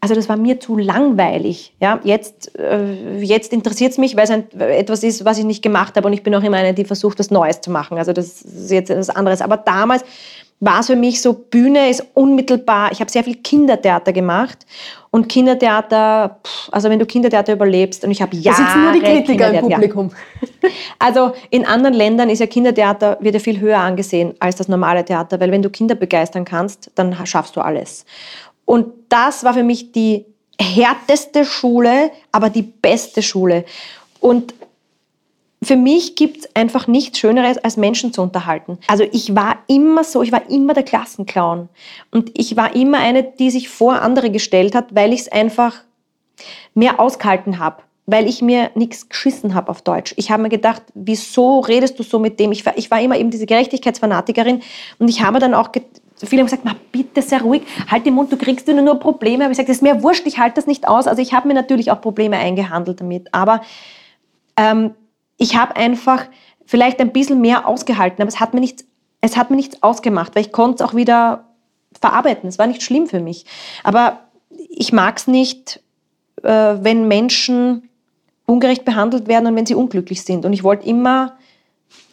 [0.00, 1.74] also das war mir zu langweilig.
[1.80, 1.98] Ja?
[2.04, 6.06] Jetzt, äh, jetzt interessiert es mich, weil es etwas ist, was ich nicht gemacht habe
[6.06, 7.98] und ich bin auch immer eine, die versucht, was Neues zu machen.
[7.98, 9.40] Also das ist jetzt etwas anderes.
[9.40, 10.04] Aber damals
[10.62, 12.92] war es für mich so, Bühne ist unmittelbar.
[12.92, 14.64] Ich habe sehr viel Kindertheater gemacht.
[15.10, 16.38] Und Kindertheater,
[16.70, 18.62] also wenn du Kindertheater überlebst, und ich habe Jahre...
[18.62, 20.10] Da sitzen nur die Kritiker im Publikum.
[21.00, 25.04] Also in anderen Ländern ist ja Kindertheater, wird ja viel höher angesehen als das normale
[25.04, 28.06] Theater, weil wenn du Kinder begeistern kannst, dann schaffst du alles.
[28.64, 30.26] Und das war für mich die
[30.60, 33.64] härteste Schule, aber die beste Schule.
[34.20, 34.54] Und
[35.62, 38.78] für mich gibt es einfach nichts Schöneres, als Menschen zu unterhalten.
[38.88, 41.68] Also ich war immer so, ich war immer der Klassenclown.
[42.10, 45.76] Und ich war immer eine, die sich vor andere gestellt hat, weil ich es einfach
[46.74, 47.82] mehr ausgehalten habe.
[48.06, 50.12] Weil ich mir nichts geschissen habe auf Deutsch.
[50.16, 52.50] Ich habe mir gedacht, wieso redest du so mit dem?
[52.50, 54.60] Ich war, ich war immer eben diese Gerechtigkeitsfanatikerin
[54.98, 55.70] und ich habe dann auch
[56.26, 59.44] viele haben gesagt, bitte sehr ruhig, halt den Mund, du kriegst nur, nur Probleme.
[59.44, 61.06] Aber ich gesagt, das ist mir wurscht, ich halte das nicht aus.
[61.06, 63.32] Also ich habe mir natürlich auch Probleme eingehandelt damit.
[63.32, 63.60] Aber
[64.56, 64.94] ähm,
[65.42, 66.26] ich habe einfach
[66.64, 68.84] vielleicht ein bisschen mehr ausgehalten, aber es hat mir nichts,
[69.20, 71.44] es hat mir nichts ausgemacht, weil ich konnte es auch wieder
[72.00, 72.48] verarbeiten.
[72.48, 73.44] Es war nicht schlimm für mich.
[73.82, 74.20] Aber
[74.68, 75.80] ich mag es nicht,
[76.44, 77.88] äh, wenn Menschen
[78.46, 80.44] ungerecht behandelt werden und wenn sie unglücklich sind.
[80.44, 81.36] Und ich wollte immer,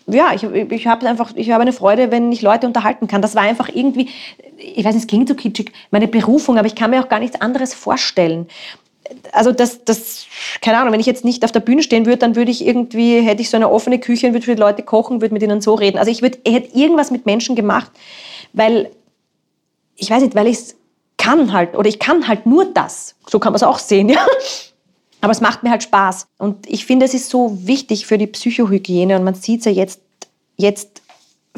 [0.08, 3.22] ja, ich, ich habe einfach, ich habe eine Freude, wenn ich Leute unterhalten kann.
[3.22, 4.10] Das war einfach irgendwie,
[4.58, 7.20] ich weiß nicht, es klingt so kitschig, meine Berufung, aber ich kann mir auch gar
[7.20, 8.48] nichts anderes vorstellen
[9.32, 10.26] also das, das,
[10.62, 13.22] keine Ahnung, wenn ich jetzt nicht auf der Bühne stehen würde, dann würde ich irgendwie,
[13.22, 15.62] hätte ich so eine offene Küche und würde für die Leute kochen, würde mit ihnen
[15.62, 15.98] so reden.
[15.98, 17.92] Also ich, würde, hätte irgendwas mit Menschen gemacht,
[18.54, 18.92] weil,
[19.96, 20.76] ich weiß nicht, weil ich es
[21.18, 23.16] kann halt, oder ich kann halt nur das.
[23.28, 24.26] So kann man es auch sehen, ja.
[25.22, 26.28] Aber es macht mir halt Spaß.
[26.38, 29.72] Und ich finde, es ist so wichtig für die Psychohygiene und man sieht es ja
[29.72, 30.00] jetzt,
[30.56, 31.02] jetzt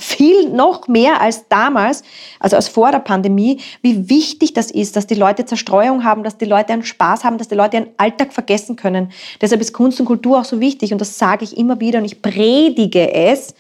[0.01, 2.03] viel noch mehr als damals,
[2.39, 6.37] also als vor der Pandemie, wie wichtig das ist, dass die Leute Zerstreuung haben, dass
[6.37, 9.11] die Leute einen Spaß haben, dass die Leute ihren Alltag vergessen können.
[9.39, 12.05] Deshalb ist Kunst und Kultur auch so wichtig und das sage ich immer wieder und
[12.05, 13.53] ich predige es,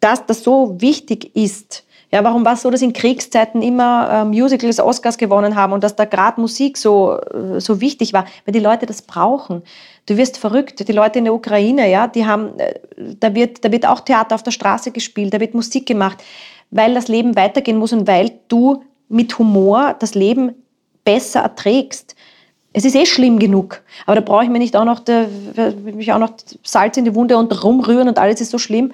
[0.00, 1.84] dass das so wichtig ist.
[2.10, 5.84] Ja, warum war es so, dass in Kriegszeiten immer äh, Musicals Oscars gewonnen haben und
[5.84, 8.24] dass da gerade Musik so, äh, so wichtig war?
[8.46, 9.62] Weil die Leute das brauchen.
[10.08, 10.88] Du wirst verrückt.
[10.88, 12.80] Die Leute in der Ukraine, ja, die haben, äh,
[13.20, 16.24] da wird, da wird auch Theater auf der Straße gespielt, da wird Musik gemacht,
[16.70, 20.54] weil das Leben weitergehen muss und weil du mit Humor das Leben
[21.04, 22.16] besser erträgst.
[22.72, 25.28] Es ist eh schlimm genug, aber da brauche ich mir nicht auch noch, der,
[25.84, 26.32] mich auch noch
[26.62, 28.92] Salz in die Wunde und rumrühren und alles ist so schlimm.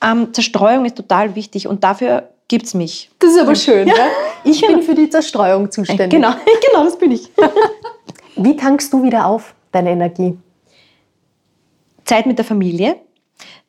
[0.00, 3.10] Ähm, Zerstreuung ist total wichtig und dafür gibt es mich.
[3.18, 3.88] Das ist aber schön.
[3.88, 3.94] Ja.
[4.42, 6.08] Ich bin für die Zerstreuung zuständig.
[6.08, 6.30] Genau,
[6.72, 7.30] genau das bin ich.
[8.36, 9.54] Wie tankst du wieder auf?
[9.72, 10.36] Deine Energie?
[12.04, 12.96] Zeit mit der Familie,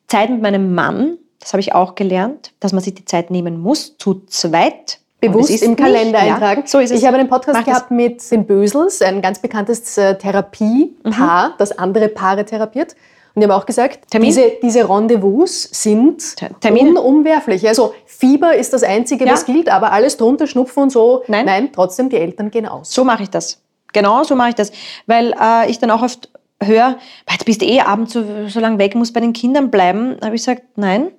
[0.08, 3.60] Zeit mit meinem Mann, das habe ich auch gelernt, dass man sich die Zeit nehmen
[3.60, 4.98] muss, zu zweit.
[5.20, 6.62] Bewusst im Kalender nicht, eintragen.
[6.62, 7.00] Ja, so ist es.
[7.00, 7.96] Ich habe einen Podcast Mach gehabt das.
[7.96, 11.52] mit den Bösels, ein ganz bekanntes äh, Therapiepaar, mhm.
[11.58, 12.96] das andere Paare therapiert.
[13.34, 17.00] Und die haben auch gesagt, diese, diese Rendezvous sind Termine.
[17.00, 17.66] unumwerflich.
[17.66, 19.32] Also Fieber ist das Einzige, ja.
[19.32, 21.46] was gilt, aber alles drunter, Schnupfen und so, nein.
[21.46, 22.90] nein, trotzdem, die Eltern gehen aus.
[22.90, 23.62] So mache ich das.
[23.92, 24.72] Genau so mache ich das.
[25.06, 26.28] Weil äh, ich dann auch oft
[26.62, 26.98] höre,
[27.30, 30.16] jetzt bist du eh abends so, so lange weg, musst bei den Kindern bleiben.
[30.20, 31.10] Da habe ich gesagt, nein,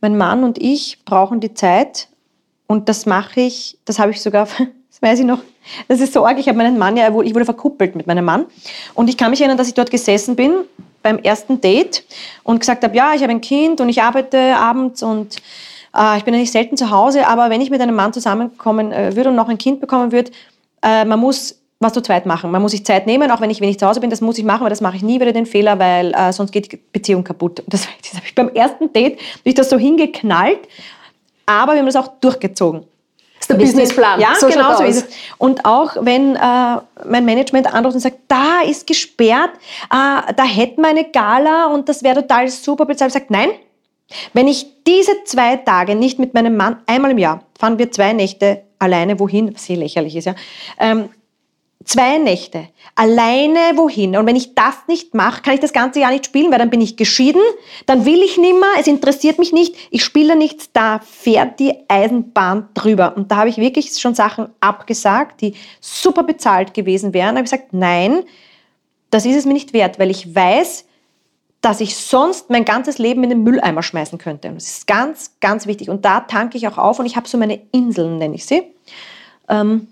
[0.00, 2.08] mein Mann und ich brauchen die Zeit
[2.66, 4.46] und das mache ich, das habe ich sogar,
[4.90, 5.40] das weiß ich noch,
[5.88, 8.46] das ist so arg, ich habe meinen Mann ja, ich wurde verkuppelt mit meinem Mann
[8.94, 10.52] und ich kann mich erinnern, dass ich dort gesessen bin
[11.02, 12.04] beim ersten Date
[12.42, 15.36] und gesagt habe, ja, ich habe ein Kind und ich arbeite abends und
[15.96, 18.92] äh, ich bin ja nicht selten zu Hause, aber wenn ich mit einem Mann zusammenkommen
[18.92, 20.30] äh, würde und noch ein Kind bekommen würde,
[20.82, 22.50] äh, man muss was zu zweit machen.
[22.50, 24.44] Man muss sich Zeit nehmen, auch wenn ich wenig zu Hause bin, das muss ich
[24.44, 27.24] machen, aber das mache ich nie wieder den Fehler, weil äh, sonst geht die Beziehung
[27.24, 27.62] kaputt.
[27.66, 30.60] Das, das habe ich beim ersten Date, ich das so hingeknallt,
[31.46, 32.82] aber wir haben das auch durchgezogen.
[33.38, 34.20] Das ist der Businessplan.
[34.20, 35.16] Ja, so genau so ist es.
[35.38, 36.38] Und auch wenn äh,
[37.08, 39.50] mein Management anruft und sagt, da ist gesperrt,
[39.90, 43.48] äh, da hätten wir eine Gala und das wäre total super bezahlt, sagt, nein,
[44.34, 48.12] wenn ich diese zwei Tage nicht mit meinem Mann, einmal im Jahr, fahren wir zwei
[48.12, 50.34] Nächte alleine wohin, was sehr lächerlich ist, ja,
[50.78, 51.08] ähm,
[51.84, 52.68] Zwei Nächte.
[52.94, 54.14] Alleine wohin?
[54.14, 56.68] Und wenn ich das nicht mache, kann ich das ganze Jahr nicht spielen, weil dann
[56.68, 57.40] bin ich geschieden,
[57.86, 62.68] dann will ich nimmer, es interessiert mich nicht, ich spiele nichts, da fährt die Eisenbahn
[62.74, 63.16] drüber.
[63.16, 67.34] Und da habe ich wirklich schon Sachen abgesagt, die super bezahlt gewesen wären.
[67.34, 68.24] Da habe ich gesagt, nein,
[69.08, 70.84] das ist es mir nicht wert, weil ich weiß,
[71.62, 74.48] dass ich sonst mein ganzes Leben in den Mülleimer schmeißen könnte.
[74.48, 75.88] Und das ist ganz, ganz wichtig.
[75.88, 78.62] Und da tanke ich auch auf und ich habe so meine Inseln, nenne ich sie.
[79.48, 79.88] Ähm,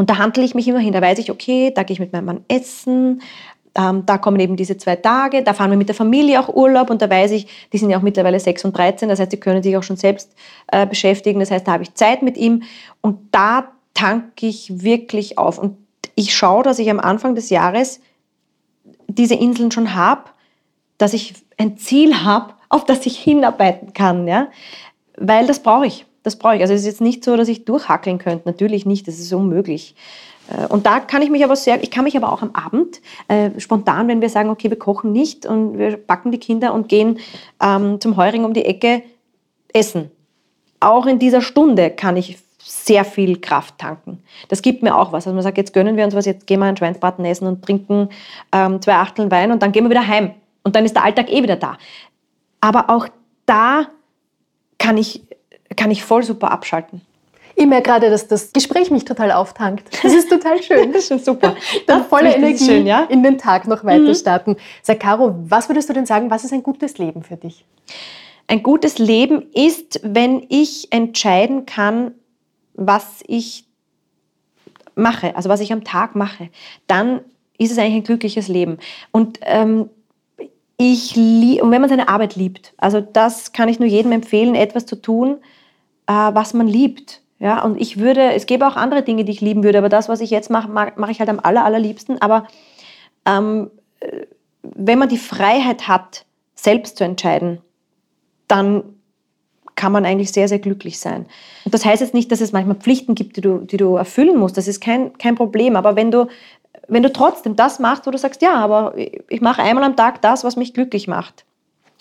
[0.00, 0.94] und da handle ich mich immer hin.
[0.94, 3.20] Da weiß ich, okay, da gehe ich mit meinem Mann essen.
[3.74, 5.42] Ähm, da kommen eben diese zwei Tage.
[5.42, 6.88] Da fahren wir mit der Familie auch Urlaub.
[6.88, 9.10] Und da weiß ich, die sind ja auch mittlerweile 6 und 13.
[9.10, 10.34] Das heißt, die können sich auch schon selbst
[10.72, 11.38] äh, beschäftigen.
[11.38, 12.62] Das heißt, da habe ich Zeit mit ihm.
[13.02, 15.58] Und da tanke ich wirklich auf.
[15.58, 15.76] Und
[16.14, 18.00] ich schaue, dass ich am Anfang des Jahres
[19.06, 20.30] diese Inseln schon habe,
[20.96, 24.26] dass ich ein Ziel habe, auf das ich hinarbeiten kann.
[24.26, 24.48] Ja?
[25.18, 26.62] Weil das brauche ich das brauche ich.
[26.62, 28.42] Also es ist jetzt nicht so, dass ich durchhackeln könnte.
[28.46, 29.94] Natürlich nicht, das ist unmöglich.
[30.50, 33.00] Äh, und da kann ich mich aber sehr, ich kann mich aber auch am Abend
[33.28, 36.88] äh, spontan, wenn wir sagen, okay, wir kochen nicht und wir backen die Kinder und
[36.88, 37.18] gehen
[37.62, 39.02] ähm, zum Heuring um die Ecke
[39.72, 40.10] essen.
[40.80, 44.22] Auch in dieser Stunde kann ich sehr viel Kraft tanken.
[44.48, 45.26] Das gibt mir auch was.
[45.26, 47.64] Also man sagt, jetzt gönnen wir uns was, jetzt gehen wir einen Schweinsbraten essen und
[47.64, 48.10] trinken
[48.52, 50.32] ähm, zwei Achteln Wein und dann gehen wir wieder heim.
[50.62, 51.78] Und dann ist der Alltag eh wieder da.
[52.60, 53.08] Aber auch
[53.46, 53.86] da
[54.78, 55.22] kann ich
[55.76, 57.02] kann ich voll super abschalten.
[57.56, 59.88] Ich merke gerade, dass das Gespräch mich total auftankt.
[60.02, 60.92] Das ist total schön.
[60.92, 61.54] das ist schon super.
[61.86, 63.04] Dann voller Energie schön, ja?
[63.04, 64.14] in den Tag noch weiter mhm.
[64.14, 64.56] starten.
[64.82, 67.64] Sag, Caro, was würdest du denn sagen, was ist ein gutes Leben für dich?
[68.46, 72.12] Ein gutes Leben ist, wenn ich entscheiden kann,
[72.74, 73.64] was ich
[74.94, 76.48] mache, also was ich am Tag mache,
[76.86, 77.20] dann
[77.58, 78.78] ist es eigentlich ein glückliches Leben.
[79.12, 79.90] Und ähm,
[80.78, 84.86] ich und wenn man seine Arbeit liebt, also das kann ich nur jedem empfehlen, etwas
[84.86, 85.38] zu tun,
[86.10, 87.22] was man liebt.
[87.38, 90.08] Ja, und ich würde, es gäbe auch andere Dinge, die ich lieben würde, aber das,
[90.08, 92.20] was ich jetzt mache, mache ich halt am aller, allerliebsten.
[92.20, 92.46] Aber
[93.24, 94.26] ähm, äh,
[94.62, 97.62] wenn man die Freiheit hat, selbst zu entscheiden,
[98.46, 98.82] dann
[99.74, 101.24] kann man eigentlich sehr, sehr glücklich sein.
[101.64, 104.36] Und das heißt jetzt nicht, dass es manchmal Pflichten gibt, die du, die du erfüllen
[104.36, 104.58] musst.
[104.58, 105.76] Das ist kein, kein Problem.
[105.76, 106.26] Aber wenn du,
[106.88, 110.20] wenn du trotzdem das machst, wo du sagst, ja, aber ich mache einmal am Tag
[110.20, 111.46] das, was mich glücklich macht,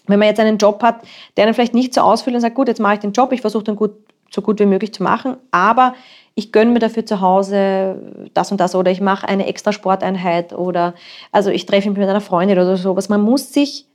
[0.10, 1.02] wenn man jetzt einen Job hat,
[1.38, 3.42] der einen vielleicht nicht so ausfüllt und sagt, gut, jetzt mache ich den Job, ich
[3.42, 3.92] versuche den gut,
[4.32, 5.94] so gut wie möglich zu machen, aber
[6.36, 10.54] ich gönne mir dafür zu Hause das und das oder ich mache eine extra Sporteinheit
[10.54, 10.94] oder
[11.32, 13.10] also ich treffe mich mit einer Freundin oder sowas.
[13.10, 13.86] Man muss sich,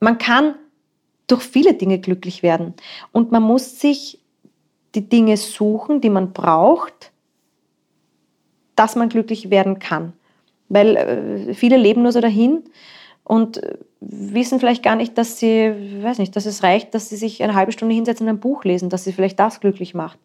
[0.00, 0.54] man kann
[1.26, 2.74] durch viele Dinge glücklich werden
[3.12, 4.18] und man muss sich
[4.94, 7.12] die Dinge suchen, die man braucht,
[8.76, 10.12] dass man glücklich werden kann.
[10.68, 12.64] Weil äh, viele leben nur so dahin
[13.24, 13.60] und
[14.00, 17.54] wissen vielleicht gar nicht, dass sie, weiß nicht, dass es reicht, dass sie sich eine
[17.54, 20.18] halbe Stunde hinsetzen und ein Buch lesen, dass sie vielleicht das glücklich macht.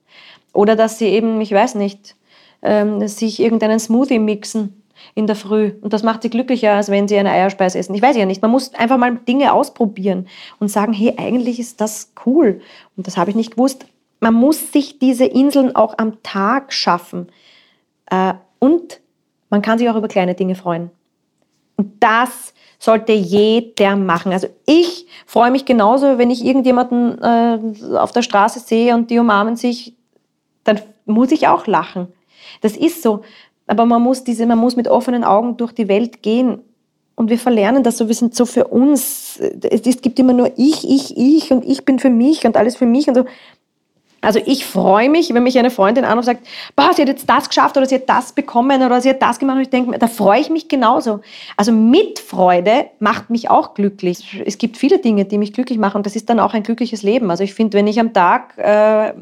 [0.53, 2.15] Oder dass sie eben, ich weiß nicht,
[2.61, 4.83] ähm, sich irgendeinen Smoothie mixen
[5.15, 5.71] in der Früh.
[5.81, 7.95] Und das macht sie glücklicher, als wenn sie eine Eierspeise essen.
[7.95, 8.41] Ich weiß ja nicht.
[8.41, 10.27] Man muss einfach mal Dinge ausprobieren
[10.59, 12.61] und sagen, hey, eigentlich ist das cool.
[12.97, 13.85] Und das habe ich nicht gewusst.
[14.19, 17.27] Man muss sich diese Inseln auch am Tag schaffen.
[18.11, 18.99] Äh, und
[19.49, 20.91] man kann sich auch über kleine Dinge freuen.
[21.77, 24.31] Und das sollte jeder machen.
[24.31, 29.19] Also ich freue mich genauso, wenn ich irgendjemanden äh, auf der Straße sehe und die
[29.19, 29.93] umarmen sich,
[30.63, 32.07] dann muss ich auch lachen.
[32.61, 33.21] Das ist so.
[33.67, 36.61] Aber man muss, diese, man muss mit offenen Augen durch die Welt gehen.
[37.15, 39.39] Und wir verlernen das so, wir sind so für uns.
[39.39, 42.77] Es, es gibt immer nur ich, ich, ich und ich bin für mich und alles
[42.77, 43.25] für mich und so.
[44.21, 46.45] Also ich freue mich, wenn mich eine Freundin an und sagt,
[46.75, 49.39] boah, sie hat jetzt das geschafft oder sie hat das bekommen oder sie hat das
[49.39, 49.57] gemacht.
[49.57, 51.21] Und ich denke, da freue ich mich genauso.
[51.57, 54.41] Also Mitfreude macht mich auch glücklich.
[54.45, 57.03] Es gibt viele Dinge, die mich glücklich machen und das ist dann auch ein glückliches
[57.03, 57.31] Leben.
[57.31, 59.13] Also ich finde, wenn ich am Tag äh,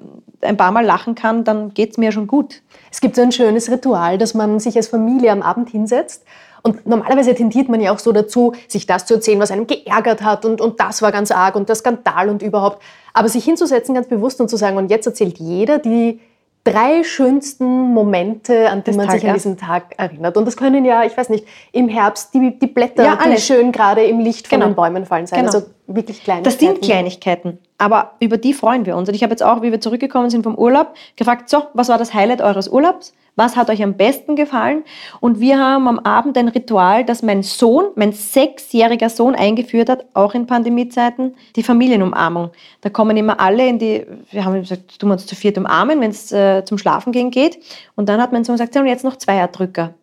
[0.41, 2.61] ein paar Mal lachen kann, dann geht es mir schon gut.
[2.91, 6.23] Es gibt so ein schönes Ritual, dass man sich als Familie am Abend hinsetzt
[6.67, 10.21] und normalerweise tendiert man ja auch so dazu, sich das zu erzählen, was einem geärgert
[10.21, 12.81] hat und, und das war ganz arg und der Skandal und überhaupt.
[13.17, 16.19] Aber sich hinzusetzen ganz bewusst und zu sagen, und jetzt erzählt jeder die
[16.63, 20.37] drei schönsten Momente, an die man Tag, sich an diesen Tag erinnert.
[20.37, 23.71] Und das können ja, ich weiß nicht, im Herbst die, die Blätter, ja, die schön
[23.71, 24.71] gerade im Licht von genau.
[24.71, 25.39] den Bäumen fallen sein.
[25.39, 25.51] Genau.
[25.51, 26.43] Also wirklich Kleinigkeiten.
[26.43, 29.07] Das sind Kleinigkeiten, aber über die freuen wir uns.
[29.09, 31.97] Und ich habe jetzt auch, wie wir zurückgekommen sind vom Urlaub, gefragt, so, was war
[31.97, 33.13] das Highlight eures Urlaubs?
[33.37, 34.83] Was hat euch am besten gefallen?
[35.19, 40.05] Und wir haben am Abend ein Ritual, das mein Sohn, mein sechsjähriger Sohn eingeführt hat,
[40.15, 42.49] auch in Pandemiezeiten, die Familienumarmung.
[42.81, 46.01] Da kommen immer alle in die, wir haben gesagt, tun wir uns zu viert umarmen,
[46.01, 47.59] wenn es äh, zum Schlafen gehen geht.
[47.95, 49.93] Und dann hat mein Sohn gesagt, und jetzt noch Zweierdrücker.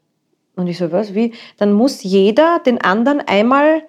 [0.54, 1.34] Und ich so, was, wie?
[1.58, 3.82] Dann muss jeder den anderen einmal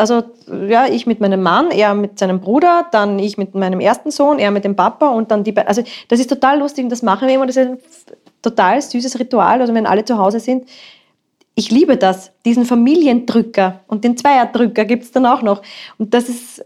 [0.00, 0.22] also
[0.66, 4.38] ja, ich mit meinem Mann, er mit seinem Bruder, dann ich mit meinem ersten Sohn,
[4.38, 5.68] er mit dem Papa und dann die beiden.
[5.68, 7.46] Also das ist total lustig und das machen wir immer.
[7.46, 7.76] Das ist
[8.42, 10.68] total süßes Ritual, also wenn alle zu Hause sind.
[11.54, 15.62] Ich liebe das, diesen Familiendrücker und den Zweierdrücker gibt es dann auch noch.
[15.98, 16.64] Und das ist,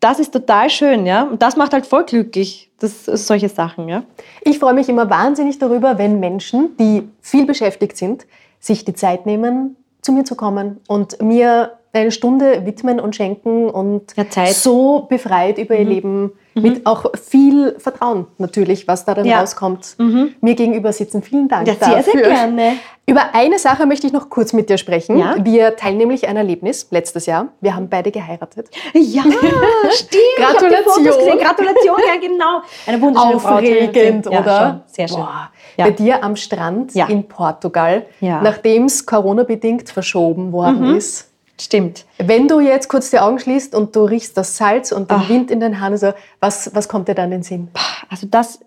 [0.00, 1.22] das ist total schön, ja.
[1.22, 4.04] Und das macht halt voll glücklich, das, solche Sachen, ja.
[4.42, 8.26] Ich freue mich immer wahnsinnig darüber, wenn Menschen, die viel beschäftigt sind,
[8.60, 13.68] sich die Zeit nehmen, zu mir zu kommen und mir eine Stunde widmen und schenken
[13.68, 15.90] und ja, so befreit über ihr mhm.
[15.90, 16.62] Leben mhm.
[16.62, 19.40] mit auch viel Vertrauen natürlich, was da dann ja.
[19.40, 19.96] rauskommt.
[19.98, 20.34] Mhm.
[20.40, 21.22] Mir gegenüber sitzen.
[21.22, 22.02] Vielen Dank ja, dafür.
[22.02, 22.72] Sehr, sehr gerne.
[23.04, 25.18] Über eine Sache möchte ich noch kurz mit dir sprechen.
[25.18, 25.34] Ja?
[25.44, 27.48] Wir teilen nämlich ein Erlebnis letztes Jahr.
[27.60, 28.70] Wir haben beide geheiratet.
[28.94, 29.22] Ja,
[29.90, 30.22] stimmt.
[30.36, 31.38] Gratulation.
[31.38, 32.62] Gratulation, ja genau.
[32.86, 34.40] Eine wunderschöne Aufregend, Braut.
[34.40, 34.84] oder?
[34.86, 35.18] Sehr schön.
[35.18, 35.50] Boah.
[35.76, 40.96] Bei dir am Strand in Portugal, nachdem es Corona-bedingt verschoben worden mhm.
[40.96, 41.31] ist.
[41.60, 42.06] Stimmt.
[42.18, 45.28] Wenn du jetzt kurz die Augen schließt und du riechst das Salz und den Ach.
[45.28, 47.68] Wind in den Haaren, so, was, was kommt dir dann in den Sinn?
[48.08, 48.60] Also das,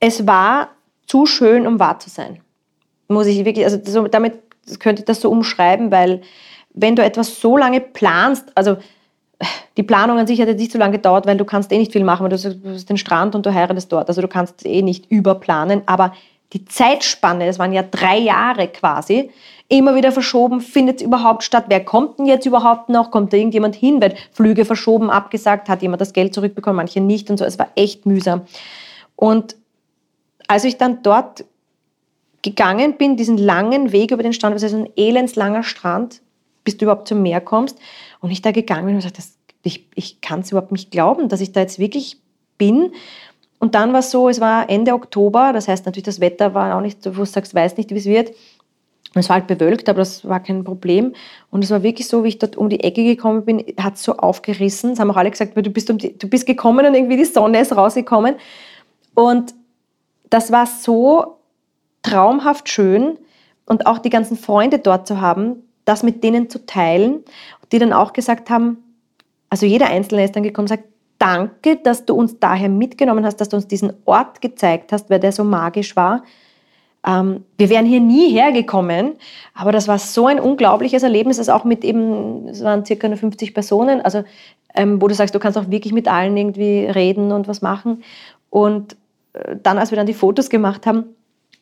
[0.00, 0.70] es war
[1.06, 2.40] zu schön, um wahr zu sein.
[3.08, 4.34] Muss ich wirklich, also so, damit
[4.78, 6.22] könnte ich das so umschreiben, weil
[6.74, 8.76] wenn du etwas so lange planst, also
[9.76, 11.92] die Planung an sich hat jetzt nicht so lange gedauert, weil du kannst eh nicht
[11.92, 14.08] viel machen, weil du hast den Strand und du heiratest dort.
[14.08, 16.14] Also du kannst eh nicht überplanen, aber
[16.52, 19.30] die Zeitspanne, das waren ja drei Jahre quasi,
[19.72, 23.38] immer wieder verschoben, findet es überhaupt statt, wer kommt denn jetzt überhaupt noch, kommt da
[23.38, 27.46] irgendjemand hin, weil Flüge verschoben, abgesagt, hat jemand das Geld zurückbekommen, manche nicht und so,
[27.46, 28.42] es war echt mühsam.
[29.16, 29.56] Und
[30.46, 31.46] als ich dann dort
[32.42, 36.20] gegangen bin, diesen langen Weg über den Strand, das ist ein elendslanger Strand,
[36.64, 37.78] bis du überhaupt zum Meer kommst,
[38.20, 41.30] und ich da gegangen bin und gesagt, das, ich, ich kann es überhaupt nicht glauben,
[41.30, 42.18] dass ich da jetzt wirklich
[42.58, 42.92] bin.
[43.58, 46.76] Und dann war es so, es war Ende Oktober, das heißt natürlich, das Wetter war
[46.76, 48.32] auch nicht, wo du sagst, weiß nicht, wie es wird.
[49.14, 51.12] Es war halt bewölkt, aber das war kein Problem.
[51.50, 54.02] Und es war wirklich so, wie ich dort um die Ecke gekommen bin, hat es
[54.02, 54.92] so aufgerissen.
[54.92, 57.24] Es haben auch alle gesagt, du bist, um die, du bist gekommen und irgendwie die
[57.24, 58.36] Sonne ist rausgekommen.
[59.14, 59.54] Und
[60.30, 61.36] das war so
[62.02, 63.18] traumhaft schön
[63.66, 67.22] und auch die ganzen Freunde dort zu haben, das mit denen zu teilen,
[67.70, 68.78] die dann auch gesagt haben,
[69.50, 70.84] also jeder Einzelne ist dann gekommen und sagt,
[71.18, 75.20] danke, dass du uns daher mitgenommen hast, dass du uns diesen Ort gezeigt hast, weil
[75.20, 76.24] der so magisch war.
[77.06, 79.14] Ähm, wir wären hier nie hergekommen,
[79.54, 83.54] aber das war so ein unglaubliches Erlebnis, dass auch mit eben, es waren circa 50
[83.54, 84.22] Personen, also
[84.74, 88.02] ähm, wo du sagst, du kannst auch wirklich mit allen irgendwie reden und was machen.
[88.50, 88.96] Und
[89.32, 91.04] äh, dann, als wir dann die Fotos gemacht haben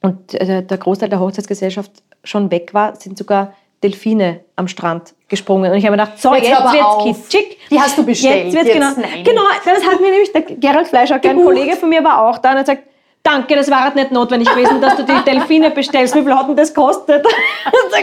[0.02, 1.90] und äh, der Großteil der Hochzeitsgesellschaft
[2.22, 5.72] schon weg war, sind sogar Delfine am Strand gesprungen.
[5.72, 7.58] Und ich habe mir gedacht, so, jetzt, jetzt wird's kitschig.
[7.70, 8.46] Die hast du bestellt.
[8.46, 9.08] Jetzt wird's jetzt genau.
[9.08, 9.24] Nein.
[9.24, 12.50] Genau, das hat mir nämlich, der Gerald Fleischer, ein Kollege von mir war auch da
[12.52, 12.82] und hat gesagt,
[13.22, 16.14] danke, das war halt nicht notwendig gewesen, dass du die Delfine bestellst.
[16.14, 17.26] Wie viel hat denn das kostet?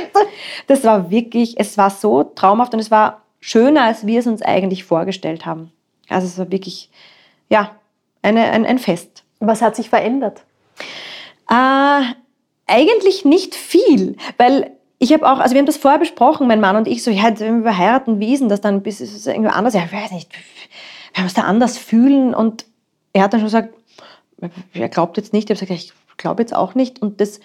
[0.67, 4.41] das war wirklich, es war so traumhaft und es war schöner, als wir es uns
[4.41, 5.71] eigentlich vorgestellt haben.
[6.09, 6.89] Also es war wirklich,
[7.49, 7.71] ja,
[8.21, 9.23] eine, ein, ein Fest.
[9.39, 10.41] Was hat sich verändert?
[11.49, 12.01] Äh,
[12.65, 16.75] eigentlich nicht viel, weil ich habe auch, also wir haben das vorher besprochen, mein Mann
[16.75, 18.83] und ich, so, ja, wenn wir heiraten, wie ist denn das dann?
[18.83, 19.73] Ist es irgendwie anders?
[19.73, 22.65] Ja, ich weiß nicht, wir haben uns da anders fühlen und
[23.13, 23.73] er hat dann schon gesagt,
[24.73, 25.49] er glaubt jetzt nicht.
[25.49, 27.01] Ich habe gesagt, ich glaube jetzt auch nicht.
[27.01, 27.39] Und das,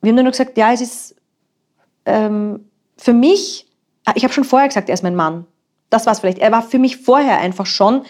[0.00, 1.16] wir haben dann nur gesagt, ja, es ist
[2.06, 3.66] ähm, für mich,
[4.04, 5.46] ah, ich habe schon vorher gesagt, er ist mein Mann.
[5.90, 6.38] Das war es vielleicht.
[6.38, 8.02] Er war für mich vorher einfach schon,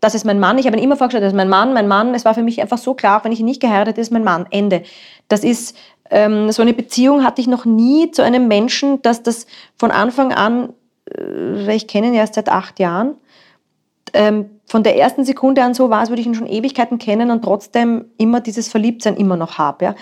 [0.00, 0.58] das ist mein Mann.
[0.58, 2.14] Ich habe ihn immer vorgestellt, das ist mein Mann, mein Mann.
[2.14, 4.46] Es war für mich einfach so klar, wenn ich ihn nicht geheiratet ist mein Mann.
[4.50, 4.82] Ende.
[5.28, 5.76] Das ist,
[6.10, 9.46] ähm, so eine Beziehung hatte ich noch nie zu einem Menschen, dass das
[9.76, 10.72] von Anfang an,
[11.16, 13.14] äh, ich kenne ihn erst seit acht Jahren,
[14.12, 17.30] ähm, von der ersten Sekunde an so war, als würde ich ihn schon Ewigkeiten kennen
[17.30, 19.84] und trotzdem immer dieses Verliebtsein immer noch habe.
[19.84, 19.94] Ja?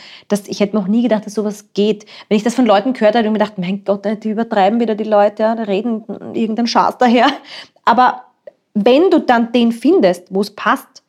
[0.47, 2.05] Ich hätte noch nie gedacht, dass sowas geht.
[2.29, 4.81] Wenn ich das von Leuten gehört habe, habe ich mir gedacht, mein Gott, die übertreiben
[4.81, 5.55] wieder die Leute, ja?
[5.55, 6.05] die reden
[6.35, 7.29] irgendeinen Schaß daher.
[7.85, 8.25] Aber
[8.75, 11.03] wenn du dann den findest, wo es passt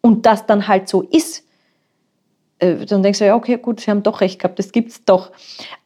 [0.00, 1.44] und das dann halt so ist,
[2.60, 5.04] äh, dann denkst du, ja, okay, gut, sie haben doch recht gehabt, das gibt es
[5.04, 5.32] doch.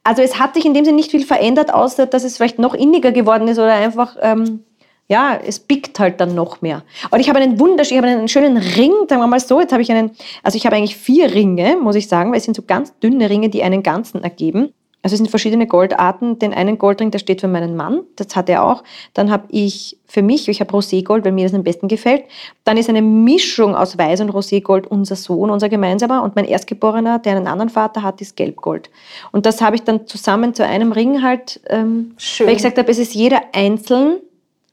[0.03, 2.73] Also es hat sich in dem Sinne nicht viel verändert, außer dass es vielleicht noch
[2.73, 4.64] inniger geworden ist oder einfach ähm,
[5.07, 6.83] ja, es biegt halt dann noch mehr.
[7.11, 9.59] Und ich habe einen wunderschönen, ich habe einen schönen Ring, sagen wir mal so.
[9.59, 12.45] Jetzt habe ich einen, also ich habe eigentlich vier Ringe, muss ich sagen, weil es
[12.45, 14.73] sind so ganz dünne Ringe, die einen ganzen ergeben.
[15.03, 16.39] Also es sind verschiedene Goldarten.
[16.39, 18.83] Den einen Goldring, der steht für meinen Mann, das hat er auch.
[19.13, 22.23] Dann habe ich für mich, ich habe Roségold, weil mir das am besten gefällt.
[22.63, 26.23] Dann ist eine Mischung aus Weiß und Roségold unser Sohn, unser gemeinsamer.
[26.23, 28.89] Und mein Erstgeborener, der einen anderen Vater hat, ist Gelbgold.
[29.31, 32.47] Und das habe ich dann zusammen zu einem Ring halt, ähm, Schön.
[32.47, 34.21] weil ich gesagt habe, es ist jeder einzeln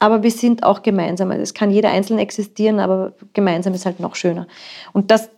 [0.02, 1.30] aber wir sind auch gemeinsam.
[1.30, 4.48] Also es kann jeder einzeln existieren, aber gemeinsam ist halt noch schöner.
[4.92, 5.30] Und das,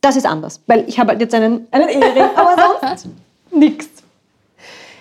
[0.00, 3.08] das ist anders, weil ich habe halt jetzt einen, einen Ehering, aber sonst
[3.50, 4.02] nichts.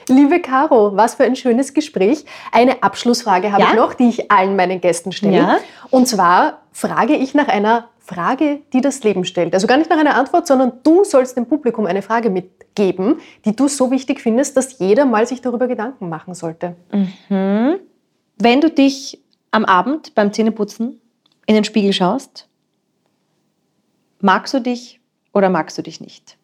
[0.09, 2.25] Liebe Caro, was für ein schönes Gespräch.
[2.51, 3.69] Eine Abschlussfrage habe ja?
[3.69, 5.37] ich noch, die ich allen meinen Gästen stelle.
[5.37, 5.57] Ja?
[5.91, 9.53] Und zwar frage ich nach einer Frage, die das Leben stellt.
[9.53, 13.55] Also gar nicht nach einer Antwort, sondern du sollst dem Publikum eine Frage mitgeben, die
[13.55, 16.75] du so wichtig findest, dass jeder mal sich darüber Gedanken machen sollte.
[16.91, 17.79] Mhm.
[18.37, 19.19] Wenn du dich
[19.51, 20.99] am Abend beim Zähneputzen
[21.45, 22.47] in den Spiegel schaust,
[24.19, 24.99] magst du dich
[25.33, 26.37] oder magst du dich nicht?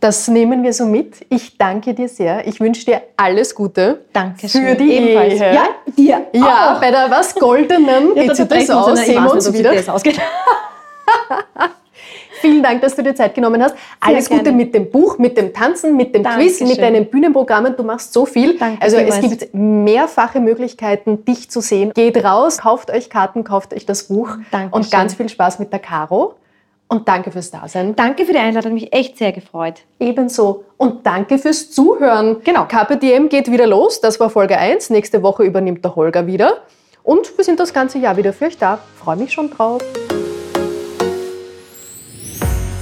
[0.00, 1.24] Das nehmen wir so mit.
[1.28, 2.46] Ich danke dir sehr.
[2.48, 4.04] Ich wünsche dir alles Gute.
[4.12, 5.34] Danke Für die Ebenfalls.
[5.34, 5.54] Ehe.
[5.54, 6.26] Ja, dir.
[6.32, 6.80] Ja, auch.
[6.80, 8.98] bei der was Goldenen ja, geht sich das aus.
[8.98, 9.72] Sehen wir uns wieder.
[12.42, 13.76] Vielen Dank, dass du dir Zeit genommen hast.
[14.00, 16.66] Alles Gute mit dem Buch, mit dem Tanzen, mit dem Dankeschön.
[16.66, 17.76] Quiz, mit deinen Bühnenprogrammen.
[17.76, 18.58] Du machst so viel.
[18.58, 21.92] Danke also es gibt mehrfache Möglichkeiten, dich zu sehen.
[21.94, 24.72] Geht raus, kauft euch Karten, kauft euch das Buch Dankeschön.
[24.72, 26.34] und ganz viel Spaß mit der Caro.
[26.88, 27.94] Und danke fürs Dasein.
[27.94, 29.82] Danke für die Einladung, mich echt sehr gefreut.
[30.00, 30.64] Ebenso.
[30.76, 32.38] Und danke fürs Zuhören.
[32.42, 32.66] Genau.
[32.66, 34.00] KPDM geht wieder los.
[34.00, 34.90] Das war Folge 1.
[34.90, 36.58] Nächste Woche übernimmt der Holger wieder.
[37.04, 38.80] Und wir sind das ganze Jahr wieder für euch da.
[39.02, 39.80] Freue mich schon drauf.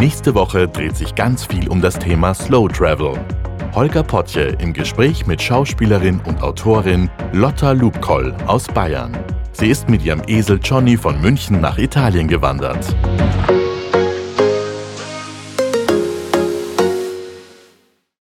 [0.00, 3.20] Nächste Woche dreht sich ganz viel um das Thema Slow Travel.
[3.74, 9.14] Holger Potje im Gespräch mit Schauspielerin und Autorin Lotta Lubkoll aus Bayern.
[9.52, 12.96] Sie ist mit ihrem Esel Johnny von München nach Italien gewandert.